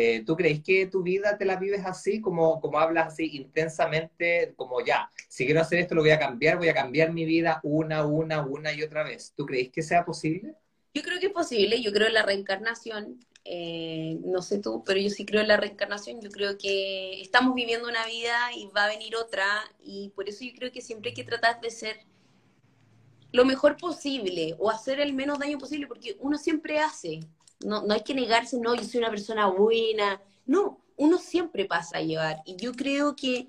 Eh, 0.01 0.23
¿Tú 0.25 0.37
crees 0.37 0.63
que 0.63 0.85
tu 0.85 1.03
vida 1.03 1.37
te 1.37 1.43
la 1.43 1.57
vives 1.57 1.85
así, 1.85 2.21
como, 2.21 2.61
como 2.61 2.79
hablas 2.79 3.07
así 3.07 3.35
intensamente, 3.35 4.53
como 4.55 4.79
ya, 4.79 5.11
si 5.27 5.43
quiero 5.43 5.59
hacer 5.59 5.79
esto 5.79 5.93
lo 5.93 5.99
voy 5.99 6.11
a 6.11 6.17
cambiar, 6.17 6.57
voy 6.57 6.69
a 6.69 6.73
cambiar 6.73 7.11
mi 7.11 7.25
vida 7.25 7.59
una, 7.63 8.05
una, 8.05 8.41
una 8.41 8.71
y 8.71 8.81
otra 8.81 9.03
vez? 9.03 9.33
¿Tú 9.35 9.45
crees 9.45 9.69
que 9.73 9.81
sea 9.81 10.05
posible? 10.05 10.55
Yo 10.93 11.01
creo 11.01 11.19
que 11.19 11.25
es 11.25 11.33
posible, 11.33 11.81
yo 11.81 11.91
creo 11.91 12.07
en 12.07 12.13
la 12.13 12.23
reencarnación, 12.23 13.19
eh, 13.43 14.17
no 14.23 14.41
sé 14.41 14.59
tú, 14.59 14.85
pero 14.85 15.01
yo 15.01 15.09
sí 15.09 15.25
creo 15.25 15.41
en 15.41 15.49
la 15.49 15.57
reencarnación, 15.57 16.21
yo 16.21 16.29
creo 16.29 16.57
que 16.57 17.19
estamos 17.19 17.53
viviendo 17.53 17.89
una 17.89 18.05
vida 18.05 18.53
y 18.55 18.67
va 18.67 18.85
a 18.85 18.87
venir 18.87 19.17
otra, 19.17 19.45
y 19.83 20.13
por 20.15 20.29
eso 20.29 20.45
yo 20.45 20.53
creo 20.55 20.71
que 20.71 20.79
siempre 20.79 21.09
hay 21.09 21.15
que 21.15 21.25
tratar 21.25 21.59
de 21.59 21.71
ser 21.71 21.97
lo 23.33 23.43
mejor 23.43 23.75
posible 23.75 24.55
o 24.59 24.69
hacer 24.69 25.01
el 25.01 25.11
menos 25.11 25.39
daño 25.39 25.57
posible, 25.57 25.87
porque 25.87 26.15
uno 26.21 26.37
siempre 26.37 26.79
hace, 26.79 27.19
no, 27.59 27.83
no 27.83 27.93
hay 27.93 28.03
que 28.03 28.13
negarse, 28.13 28.57
no, 28.59 28.75
yo 28.75 28.83
soy 28.83 28.99
una 28.99 29.09
persona 29.09 29.47
buena, 29.47 30.21
no, 30.45 30.79
uno 30.97 31.17
siempre 31.17 31.65
pasa 31.65 31.97
a 31.97 32.01
llevar, 32.01 32.41
y 32.45 32.55
yo 32.55 32.73
creo 32.73 33.15
que 33.15 33.47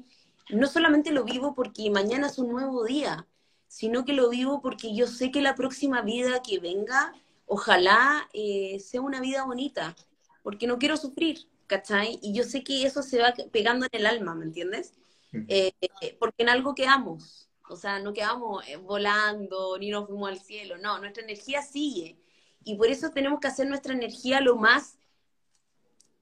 no 0.51 0.67
solamente 0.67 1.13
lo 1.13 1.25
vivo 1.25 1.55
porque 1.55 1.91
mañana 1.91 2.27
es 2.27 2.39
un 2.39 2.51
nuevo 2.51 2.85
día, 2.85 3.27
sino 3.69 4.05
que 4.05 4.13
lo 4.13 4.29
vivo 4.29 4.61
porque 4.61 4.95
yo 4.95 5.07
sé 5.07 5.31
que 5.31 5.41
la 5.41 5.55
próxima 5.55 6.03
vida 6.03 6.43
que 6.43 6.59
venga 6.59 7.13
ojalá 7.47 8.29
eh, 8.33 8.79
sea 8.81 9.01
una 9.01 9.21
vida 9.21 9.45
bonita, 9.45 9.95
porque 10.43 10.67
no 10.67 10.79
quiero 10.79 10.97
sufrir, 10.97 11.49
¿cachai? 11.67 12.19
Y 12.23 12.33
yo 12.33 12.45
sé 12.45 12.63
que 12.65 12.85
eso 12.85 13.03
se 13.03 13.21
va 13.21 13.35
pegando 13.53 13.87
en 13.87 14.01
el 14.01 14.07
alma, 14.07 14.35
¿me 14.35 14.45
entiendes? 14.45 14.93
Eh, 15.33 15.73
porque 16.19 16.43
en 16.43 16.49
algo 16.49 16.75
quedamos, 16.75 17.49
o 17.69 17.77
sea, 17.77 18.01
no 18.01 18.13
quedamos 18.13 18.67
eh, 18.69 18.77
volando, 18.77 19.79
ni 19.79 19.91
nos 19.91 20.07
fuimos 20.07 20.29
al 20.29 20.41
cielo, 20.41 20.79
no, 20.79 20.99
nuestra 20.99 21.23
energía 21.23 21.63
sigue. 21.63 22.17
Y 22.65 22.77
por 22.77 22.89
eso 22.89 23.11
tenemos 23.11 23.41
que 23.41 23.49
hacer 23.49 23.67
nuestra 23.67 23.95
energía 23.95 24.41
lo 24.41 24.57
más, 24.57 24.99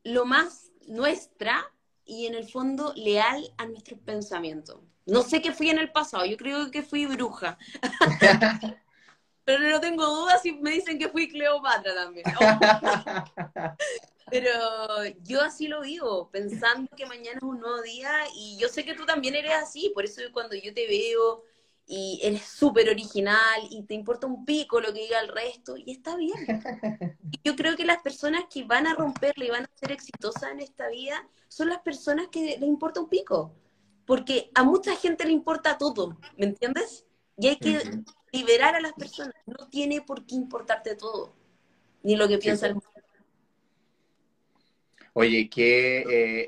lo 0.05 0.24
más 0.24 0.70
nuestra 0.87 1.70
y 2.05 2.27
en 2.27 2.35
el 2.35 2.48
fondo 2.48 2.92
leal 2.96 3.53
a 3.59 3.66
nuestros 3.66 4.01
pensamientos. 4.01 4.81
No 5.07 5.22
sé 5.22 5.40
qué 5.40 5.53
fui 5.53 5.70
en 5.70 5.79
el 5.79 5.90
pasado, 5.90 6.24
yo 6.24 6.37
creo 6.37 6.70
que 6.70 6.83
fui 6.83 7.07
bruja. 7.07 7.59
Pero 9.44 9.70
no 9.70 9.81
tengo 9.81 10.05
dudas 10.05 10.42
si 10.42 10.53
me 10.53 10.72
dicen 10.72 10.98
que 10.98 11.09
fui 11.09 11.29
Cleopatra 11.29 11.94
también. 11.94 12.27
Pero 14.31 15.05
yo 15.22 15.42
así 15.42 15.68
lo 15.68 15.81
vivo, 15.81 16.29
pensando 16.31 16.94
que 16.94 17.07
mañana 17.07 17.38
es 17.38 17.42
un 17.42 17.61
nuevo 17.61 17.81
día 17.83 18.11
y 18.35 18.59
yo 18.59 18.68
sé 18.68 18.85
que 18.85 18.94
tú 18.94 19.07
también 19.07 19.35
eres 19.35 19.55
así, 19.55 19.90
por 19.94 20.05
eso 20.05 20.20
cuando 20.33 20.55
yo 20.55 20.74
te 20.74 20.87
veo 20.87 21.44
y 21.90 22.20
eres 22.22 22.42
súper 22.42 22.90
original 22.90 23.62
y 23.70 23.83
te 23.85 23.94
importa 23.94 24.27
un 24.27 24.44
pico 24.44 24.79
lo 24.79 24.92
que 24.92 25.01
diga 25.01 25.20
el 25.20 25.29
resto 25.29 25.74
y 25.77 25.90
está 25.90 26.16
bien. 26.16 26.35
yo 27.44 27.57
creo 27.57 27.77
que 27.77 27.87
las 27.87 28.03
personas 28.03 28.44
que 28.53 28.64
van 28.64 28.87
a 28.87 28.94
romperle 28.94 29.46
y 29.46 29.51
van 29.51 29.64
a 29.64 29.70
ser 29.74 29.92
exitosas 29.92 30.53
en 30.53 30.61
esta 30.61 30.88
vida 30.88 31.27
son 31.48 31.70
las 31.70 31.81
personas 31.81 32.29
que 32.29 32.59
le 32.59 32.66
importa 32.66 33.01
un 33.01 33.09
pico, 33.09 33.55
porque 34.05 34.51
a 34.55 34.64
mucha 34.64 34.94
gente 34.96 35.24
le 35.24 35.33
importa 35.33 35.79
todo, 35.79 36.18
¿me 36.37 36.44
entiendes? 36.46 37.07
Y 37.38 37.48
hay 37.48 37.57
que 37.57 37.81
liberar 38.33 38.74
a 38.74 38.81
las 38.81 38.92
personas. 38.92 39.35
No 39.46 39.68
tiene 39.68 40.03
por 40.03 40.27
qué 40.27 40.35
importarte 40.35 40.94
todo, 40.94 41.35
ni 42.03 42.16
lo 42.16 42.29
que 42.29 42.37
piensa 42.37 42.66
el 42.66 42.74
mundo. 42.74 42.88
Oye, 45.20 45.48
que 45.50 45.98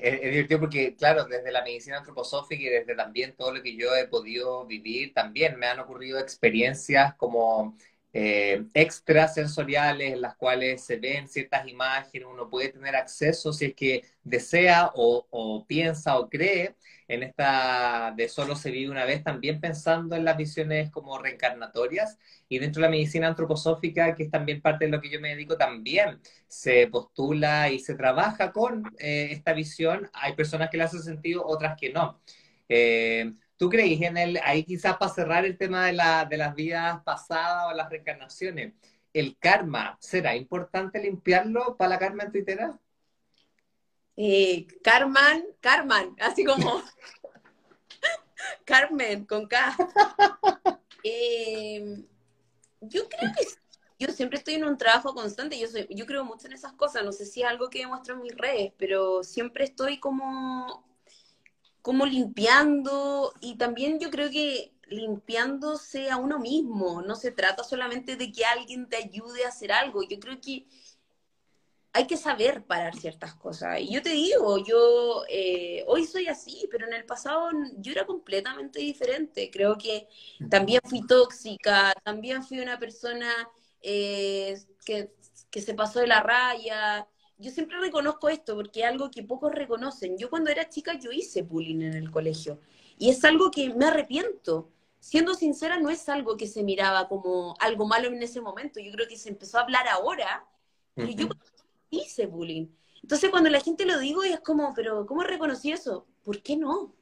eh, 0.00 0.30
divertido 0.30 0.60
porque, 0.60 0.94
claro, 0.94 1.24
desde 1.24 1.50
la 1.50 1.62
medicina 1.64 1.98
antroposófica 1.98 2.62
y 2.62 2.66
desde 2.68 2.94
también 2.94 3.34
todo 3.36 3.52
lo 3.52 3.62
que 3.62 3.76
yo 3.76 3.96
he 3.96 4.06
podido 4.06 4.64
vivir, 4.64 5.12
también 5.12 5.58
me 5.58 5.66
han 5.66 5.80
ocurrido 5.80 6.20
experiencias 6.20 7.14
como 7.16 7.76
eh, 8.12 8.64
extrasensoriales 8.74 10.12
en 10.14 10.20
las 10.20 10.34
cuales 10.36 10.84
se 10.84 10.96
ven 10.96 11.28
ciertas 11.28 11.68
imágenes, 11.68 12.26
uno 12.30 12.50
puede 12.50 12.70
tener 12.70 12.96
acceso 12.96 13.52
si 13.52 13.66
es 13.66 13.74
que 13.74 14.04
desea 14.24 14.90
o, 14.94 15.64
piensa 15.68 16.18
o 16.18 16.28
cree 16.28 16.74
en 17.08 17.22
esta 17.22 18.12
de 18.16 18.28
solo 18.28 18.56
se 18.56 18.70
vive 18.70 18.90
una 18.90 19.04
vez, 19.04 19.22
también 19.24 19.60
pensando 19.60 20.16
en 20.16 20.24
las 20.24 20.36
visiones 20.36 20.90
como 20.90 21.18
reencarnatorias 21.18 22.18
y 22.48 22.58
dentro 22.58 22.80
de 22.80 22.88
la 22.88 22.90
medicina 22.90 23.28
antroposófica, 23.28 24.14
que 24.14 24.24
es 24.24 24.30
también 24.30 24.60
parte 24.60 24.84
de 24.86 24.90
lo 24.92 25.00
que 25.00 25.10
yo 25.10 25.20
me 25.20 25.30
dedico, 25.30 25.56
también 25.56 26.20
se 26.48 26.86
postula 26.88 27.70
y 27.70 27.78
se 27.80 27.94
trabaja 27.94 28.52
con 28.52 28.84
eh, 28.98 29.28
esta 29.32 29.52
visión. 29.52 30.08
Hay 30.12 30.34
personas 30.34 30.70
que 30.70 30.76
le 30.76 30.84
hacen 30.84 31.02
sentido, 31.02 31.44
otras 31.46 31.76
que 31.78 31.92
no. 31.92 32.20
Eh, 32.68 33.32
¿Tú 33.60 33.68
crees 33.68 34.00
en 34.00 34.16
el, 34.16 34.40
ahí 34.42 34.64
quizás 34.64 34.96
para 34.96 35.12
cerrar 35.12 35.44
el 35.44 35.58
tema 35.58 35.84
de, 35.84 35.92
la, 35.92 36.24
de 36.24 36.38
las 36.38 36.54
vidas 36.54 37.02
pasadas 37.04 37.70
o 37.70 37.76
las 37.76 37.90
reencarnaciones, 37.90 38.72
el 39.12 39.36
karma, 39.38 39.98
¿será 40.00 40.34
importante 40.34 40.98
limpiarlo 40.98 41.76
para 41.76 41.90
la 41.90 41.98
karma 41.98 42.22
en 42.22 42.32
Twitter? 42.32 42.70
eh, 44.16 44.66
Carmen, 44.82 45.44
Carmen, 45.60 46.16
así 46.20 46.42
como 46.42 46.82
Carmen 48.64 49.26
con 49.26 49.46
K. 49.46 49.76
Eh, 51.04 52.02
yo 52.80 53.08
creo 53.10 53.30
que 53.36 53.46
yo 53.98 54.08
siempre 54.08 54.38
estoy 54.38 54.54
en 54.54 54.64
un 54.64 54.78
trabajo 54.78 55.12
constante, 55.12 55.58
yo, 55.58 55.68
soy, 55.68 55.86
yo 55.90 56.06
creo 56.06 56.24
mucho 56.24 56.46
en 56.46 56.54
esas 56.54 56.72
cosas, 56.72 57.04
no 57.04 57.12
sé 57.12 57.26
si 57.26 57.42
es 57.42 57.46
algo 57.46 57.68
que 57.68 57.80
demuestro 57.80 58.14
en 58.14 58.22
mis 58.22 58.34
redes, 58.34 58.72
pero 58.78 59.22
siempre 59.22 59.64
estoy 59.64 60.00
como, 60.00 60.89
como 61.82 62.06
limpiando 62.06 63.32
y 63.40 63.56
también 63.56 63.98
yo 64.00 64.10
creo 64.10 64.30
que 64.30 64.72
limpiándose 64.88 66.10
a 66.10 66.16
uno 66.16 66.38
mismo, 66.38 67.02
no 67.02 67.14
se 67.14 67.30
trata 67.30 67.62
solamente 67.64 68.16
de 68.16 68.32
que 68.32 68.44
alguien 68.44 68.88
te 68.88 68.96
ayude 68.96 69.44
a 69.44 69.48
hacer 69.48 69.72
algo, 69.72 70.02
yo 70.02 70.18
creo 70.18 70.40
que 70.40 70.66
hay 71.92 72.06
que 72.06 72.16
saber 72.16 72.64
parar 72.64 72.96
ciertas 72.96 73.34
cosas. 73.34 73.80
Y 73.80 73.92
yo 73.92 74.02
te 74.02 74.10
digo, 74.10 74.58
yo 74.64 75.24
eh, 75.28 75.84
hoy 75.88 76.04
soy 76.06 76.28
así, 76.28 76.68
pero 76.70 76.86
en 76.86 76.92
el 76.92 77.04
pasado 77.04 77.50
yo 77.78 77.92
era 77.92 78.06
completamente 78.06 78.78
diferente. 78.80 79.50
Creo 79.50 79.76
que 79.76 80.06
también 80.48 80.80
fui 80.84 81.04
tóxica, 81.06 81.92
también 82.04 82.44
fui 82.44 82.60
una 82.60 82.78
persona 82.78 83.28
eh, 83.82 84.56
que, 84.84 85.12
que 85.50 85.60
se 85.60 85.74
pasó 85.74 85.98
de 86.00 86.06
la 86.06 86.22
raya. 86.22 87.08
Yo 87.40 87.50
siempre 87.50 87.80
reconozco 87.80 88.28
esto 88.28 88.54
porque 88.54 88.80
es 88.80 88.86
algo 88.86 89.10
que 89.10 89.22
pocos 89.22 89.52
reconocen. 89.52 90.18
Yo 90.18 90.28
cuando 90.28 90.50
era 90.50 90.68
chica 90.68 90.98
yo 90.98 91.10
hice 91.10 91.42
bullying 91.42 91.80
en 91.80 91.94
el 91.94 92.10
colegio 92.10 92.60
y 92.98 93.08
es 93.08 93.24
algo 93.24 93.50
que 93.50 93.74
me 93.74 93.86
arrepiento. 93.86 94.70
Siendo 94.98 95.32
sincera, 95.34 95.80
no 95.80 95.88
es 95.88 96.08
algo 96.10 96.36
que 96.36 96.46
se 96.46 96.62
miraba 96.62 97.08
como 97.08 97.54
algo 97.58 97.86
malo 97.86 98.08
en 98.08 98.22
ese 98.22 98.42
momento. 98.42 98.78
Yo 98.78 98.92
creo 98.92 99.08
que 99.08 99.16
se 99.16 99.30
empezó 99.30 99.56
a 99.56 99.62
hablar 99.62 99.88
ahora. 99.88 100.46
Pero 100.94 101.10
yo 101.12 101.28
hice 101.88 102.26
bullying. 102.26 102.68
Entonces 103.02 103.30
cuando 103.30 103.48
la 103.48 103.60
gente 103.60 103.86
lo 103.86 103.98
digo 103.98 104.22
es 104.22 104.40
como, 104.40 104.74
pero 104.74 105.06
¿cómo 105.06 105.22
reconocí 105.22 105.72
eso? 105.72 106.06
¿Por 106.22 106.42
qué 106.42 106.58
no? 106.58 106.94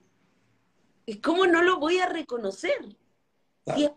¿Cómo 1.23 1.47
no 1.47 1.63
lo 1.63 1.81
voy 1.81 1.99
a 1.99 2.09
reconocer? 2.09 2.97
Si 3.75 3.85
es 3.85 3.93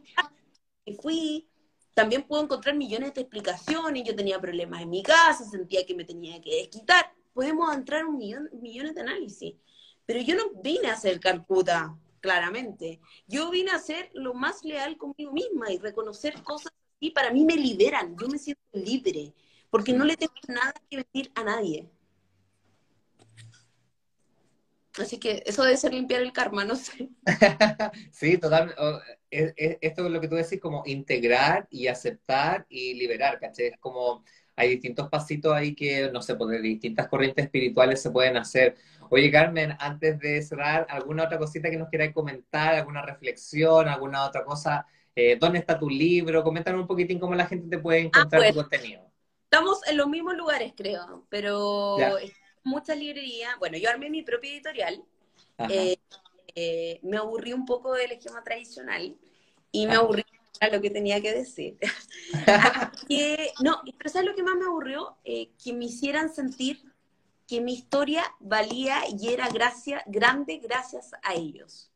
fui, 1.02 1.51
también 1.94 2.24
puedo 2.24 2.44
encontrar 2.44 2.76
millones 2.76 3.14
de 3.14 3.22
explicaciones, 3.22 4.04
yo 4.04 4.16
tenía 4.16 4.40
problemas 4.40 4.82
en 4.82 4.90
mi 4.90 5.04
casa, 5.04 5.44
sentía 5.44 5.86
que 5.86 5.96
me 5.96 6.06
tenía 6.06 6.42
que 6.42 6.56
desquitar, 6.56 7.14
podemos 7.34 7.74
entrar 7.74 8.06
un 8.06 8.18
millón, 8.18 8.50
millones 8.54 8.96
de 8.96 9.02
análisis, 9.02 9.56
pero 10.06 10.22
yo 10.22 10.36
no 10.36 10.52
vine 10.62 10.90
a 10.90 10.96
ser 10.96 11.20
Calcuta, 11.20 11.98
claramente, 12.20 13.00
yo 13.28 13.50
vine 13.50 13.72
a 13.72 13.80
ser 13.80 14.10
lo 14.14 14.34
más 14.34 14.64
leal 14.64 14.98
conmigo 14.98 15.32
misma 15.32 15.72
y 15.72 15.78
reconocer 15.78 16.42
cosas 16.44 16.72
y 17.00 17.12
para 17.12 17.32
mí 17.32 17.44
me 17.44 17.56
liberan, 17.56 18.16
yo 18.18 18.28
me 18.28 18.38
siento 18.38 18.62
libre, 18.74 19.34
porque 19.70 19.94
no 19.94 20.06
le 20.06 20.16
tengo 20.16 20.34
nada 20.48 20.74
que 20.90 20.98
decir 20.98 21.32
a 21.36 21.44
nadie. 21.44 21.90
Así 25.00 25.18
que 25.18 25.42
eso 25.46 25.64
debe 25.64 25.78
ser 25.78 25.94
limpiar 25.94 26.22
el 26.22 26.34
karma, 26.34 26.66
no 26.66 26.76
sé. 26.76 27.10
sí, 28.12 28.38
totalmente. 28.38 28.80
Esto 29.32 30.06
es 30.06 30.12
lo 30.12 30.22
que 30.22 30.28
tú 30.28 30.36
decís, 30.36 30.60
como 30.60 30.84
integrar 30.86 31.68
y 31.72 31.88
aceptar 31.88 32.66
y 32.70 32.94
liberar, 32.96 33.40
¿caché? 33.40 33.68
Es 33.68 33.78
como 33.80 34.24
hay 34.56 34.70
distintos 34.70 35.10
pasitos 35.10 35.54
ahí 35.54 35.74
que, 35.74 36.12
no 36.12 36.22
sé, 36.22 36.36
por 36.36 36.48
pues, 36.50 36.62
distintas 36.62 37.08
corrientes 37.08 37.46
espirituales 37.46 38.02
se 38.02 38.12
pueden 38.12 38.38
hacer. 38.38 38.76
Oye, 39.10 39.32
Carmen, 39.32 39.76
antes 39.80 40.20
de 40.20 40.42
cerrar, 40.42 40.86
¿alguna 40.90 41.24
otra 41.24 41.38
cosita 41.38 41.70
que 41.70 41.78
nos 41.78 41.90
quieras 41.90 42.14
comentar? 42.14 42.76
¿Alguna 42.76 43.02
reflexión? 43.02 43.88
¿Alguna 43.88 44.26
otra 44.26 44.44
cosa? 44.44 44.86
Eh, 45.16 45.38
¿Dónde 45.40 45.60
está 45.60 45.80
tu 45.80 45.90
libro? 45.90 46.44
Coméntanos 46.44 46.82
un 46.82 46.88
poquitín 46.88 47.20
cómo 47.20 47.34
la 47.36 47.46
gente 47.48 47.70
te 47.70 47.82
puede 47.82 48.00
Ah, 48.00 48.04
encontrar 48.04 48.42
tu 48.48 48.54
pues, 48.54 48.68
contenido. 48.68 49.02
estamos 49.46 49.86
en 49.88 49.98
los 49.98 50.08
mismos 50.08 50.36
lugares, 50.36 50.74
creo, 50.76 51.26
pero 51.30 51.98
muchas 52.64 52.98
librerías. 52.98 53.58
Bueno, 53.60 53.78
yo 53.78 53.90
armé 53.90 54.10
mi 54.10 54.24
propia 54.24 54.52
editorial. 54.52 55.04
Eh, 55.70 55.98
eh, 56.56 57.00
me 57.04 57.18
aburrí 57.18 57.54
un 57.54 57.66
poco 57.66 57.94
del 57.94 58.12
esquema 58.12 58.44
tradicional 58.44 59.18
y 59.72 59.86
me 59.86 59.94
Ajá. 59.94 60.02
aburrí 60.02 60.24
a 60.60 60.68
lo 60.70 60.82
que 60.82 60.90
tenía 60.90 61.22
que 61.22 61.34
decir. 61.34 61.78
Que- 63.08 63.52
no, 63.62 63.82
pero 63.98 64.10
¿sabes 64.10 64.30
lo 64.30 64.36
que 64.36 64.44
más 64.44 64.56
me 64.56 64.66
aburrió? 64.66 65.18
Eh, 65.24 65.52
que 65.62 65.74
me 65.74 65.86
hicieran 65.86 66.34
sentir 66.34 66.82
que 67.48 67.60
mi 67.60 67.74
historia 67.74 68.24
valía 68.40 69.02
y 69.10 69.34
era 69.34 69.50
gracia, 69.50 70.04
grande 70.06 70.58
gracias 70.58 71.12
a 71.24 71.34
ellos. 71.34 71.92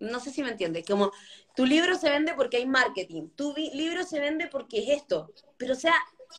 No 0.00 0.18
sé 0.18 0.30
si 0.30 0.42
me 0.42 0.50
entiendes, 0.50 0.84
como 0.84 1.12
tu 1.54 1.64
libro 1.64 1.96
se 1.96 2.10
vende 2.10 2.34
porque 2.34 2.56
hay 2.58 2.66
marketing, 2.66 3.28
tu 3.36 3.54
libro 3.54 4.02
se 4.02 4.18
vende 4.20 4.48
porque 4.48 4.78
es 4.78 5.00
esto, 5.00 5.32
pero 5.56 5.74
o 5.74 5.76
sea, 5.76 5.94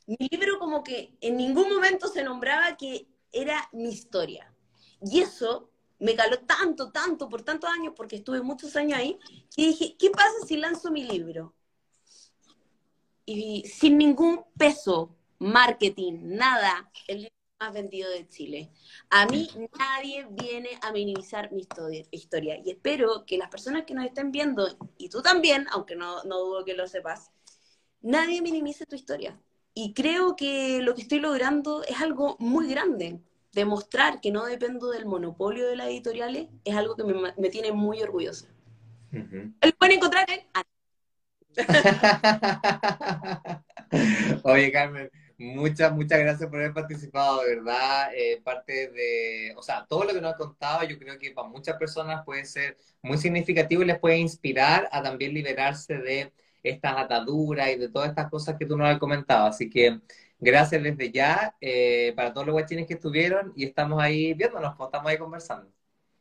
mi 0.06 0.28
libro 0.30 0.60
como 0.60 0.84
que 0.84 1.14
en 1.22 1.38
ningún 1.38 1.70
momento 1.70 2.08
se 2.08 2.24
nombraba 2.24 2.76
que 2.76 3.08
era 3.32 3.70
mi 3.72 3.90
historia. 3.90 4.54
Y 5.02 5.22
eso 5.22 5.70
me 6.00 6.16
caló 6.16 6.40
tanto, 6.40 6.92
tanto, 6.92 7.30
por 7.30 7.42
tantos 7.42 7.70
años, 7.70 7.94
porque 7.96 8.18
estuve 8.18 8.42
muchos 8.42 8.76
años 8.76 9.00
ahí, 9.00 9.20
que 9.56 9.68
dije, 9.68 9.96
¿qué 9.98 10.10
pasa 10.12 10.34
si 10.46 10.58
lanzo 10.58 10.92
mi 10.92 11.04
libro? 11.04 11.54
Y 13.26 13.64
sin 13.68 13.98
ningún 13.98 14.46
peso, 14.58 15.16
marketing, 15.40 16.20
nada, 16.24 16.92
el 17.08 17.18
libro 17.18 17.34
más 17.60 17.74
vendido 17.74 18.10
de 18.12 18.28
Chile. 18.28 18.72
A 19.10 19.26
mí 19.26 19.50
nadie 19.78 20.28
viene 20.30 20.70
a 20.82 20.92
minimizar 20.92 21.52
mi 21.52 21.64
historia, 22.12 22.62
y 22.64 22.70
espero 22.70 23.26
que 23.26 23.38
las 23.38 23.50
personas 23.50 23.86
que 23.86 23.94
nos 23.94 24.06
estén 24.06 24.32
viendo, 24.32 24.78
y 24.98 25.10
tú 25.10 25.22
también, 25.22 25.66
aunque 25.72 25.96
no, 25.96 26.24
no 26.24 26.40
dudo 26.40 26.64
que 26.64 26.76
lo 26.76 26.88
sepas, 26.88 27.32
nadie 28.02 28.42
minimice 28.42 28.86
tu 28.86 28.96
historia. 28.96 29.40
Y 29.74 29.94
creo 29.94 30.36
que 30.36 30.82
lo 30.82 30.96
que 30.96 31.04
estoy 31.04 31.20
logrando 31.20 31.84
es 31.84 32.02
algo 32.02 32.36
muy 32.40 32.68
grande. 32.68 33.20
Demostrar 33.58 34.22
que 34.22 34.32
no 34.32 34.46
dependo 34.46 34.91
del 34.91 35.08
monopolio 35.08 35.67
de 35.67 35.76
las 35.76 35.88
editoriales 35.88 36.48
es 36.63 36.76
algo 36.76 36.96
que 36.96 37.04
me, 37.04 37.34
me 37.36 37.50
tiene 37.50 37.72
muy 37.72 38.04
orgullosa. 38.04 38.46
Ujú. 39.12 39.52
Lo 39.63 39.72
pueden 39.80 39.98
encontrar 39.98 40.30
en 40.30 40.41
Oye, 44.43 44.72
Carmen, 44.72 45.10
muchas, 45.39 45.91
muchas 45.91 46.20
gracias 46.20 46.48
por 46.48 46.60
haber 46.60 46.74
participado, 46.74 47.41
de 47.41 47.56
verdad. 47.56 48.12
eh, 48.13 48.39
parte 48.43 48.89
de, 48.89 49.56
o 49.58 49.63
sea, 49.63 49.88
todo 49.89 50.04
lo 50.04 50.13
que 50.13 50.22
nos 50.22 50.34
has 50.34 50.38
contado, 50.38 50.84
yo 50.84 51.00
creo 51.00 51.17
que 51.17 51.32
para 51.32 51.48
muchas 51.48 51.78
personas 51.78 52.24
puede 52.24 52.46
ser 52.46 52.78
muy 53.02 53.17
significativo 53.17 53.82
y 53.82 53.86
les 53.86 53.98
puede 53.98 54.17
inspirar 54.17 54.88
a 54.91 55.02
también 55.02 55.34
liberarse 55.34 55.98
de 55.98 56.32
estas 56.62 56.96
ataduras 56.96 57.70
y 57.70 57.78
de 57.78 57.89
todas 57.89 58.10
estas 58.10 58.30
cosas 58.30 58.56
que 58.56 58.67
tú 58.67 58.78
nos 58.78 58.88
has 58.88 59.00
comentado. 59.00 59.48
Así 59.48 59.67
que 59.67 60.00
gracias 60.39 60.84
desde 60.84 61.12
ya 61.12 61.56
eh, 61.62 62.13
para 62.15 62.34
todos 62.34 62.47
los 62.47 62.54
guachines 62.54 62.88
que 62.88 62.95
estuvieron 62.95 63.54
y 63.56 63.65
estamos 63.65 64.02
ahí 64.02 64.34
viéndonos, 64.34 64.76
pues, 64.78 64.88
estamos 64.88 65.10
ahí 65.10 65.17
conversando. 65.17 65.71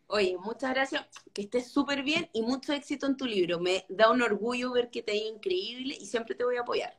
Oye, 0.09 0.37
muchas 0.39 0.71
gracias, 0.73 1.07
que 1.33 1.43
estés 1.43 1.69
súper 1.73 2.03
bien 2.03 2.29
y 2.33 2.43
mucho 2.43 2.73
éxito 2.73 3.07
en 3.07 3.17
tu 3.17 3.27
libro. 3.27 3.59
Me 3.59 3.85
da 3.89 4.11
un 4.11 4.23
orgullo 4.23 4.73
ver 4.73 4.91
que 4.91 5.03
te 5.03 5.13
ha 5.13 5.15
ido 5.17 5.35
increíble 5.35 5.97
y 5.99 6.07
siempre 6.07 6.35
te 6.35 6.45
voy 6.45 6.57
a 6.57 6.61
apoyar. 6.61 6.97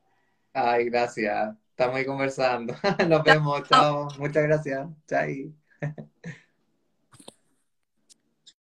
Ay, 0.54 0.86
gracias. 0.86 1.56
Estamos 1.70 1.96
ahí 1.96 2.06
conversando. 2.06 2.74
Nos 3.08 3.24
vemos, 3.24 3.64
chao. 3.64 4.10
Muchas 4.18 4.44
gracias. 4.44 4.88
Chai. 5.08 5.54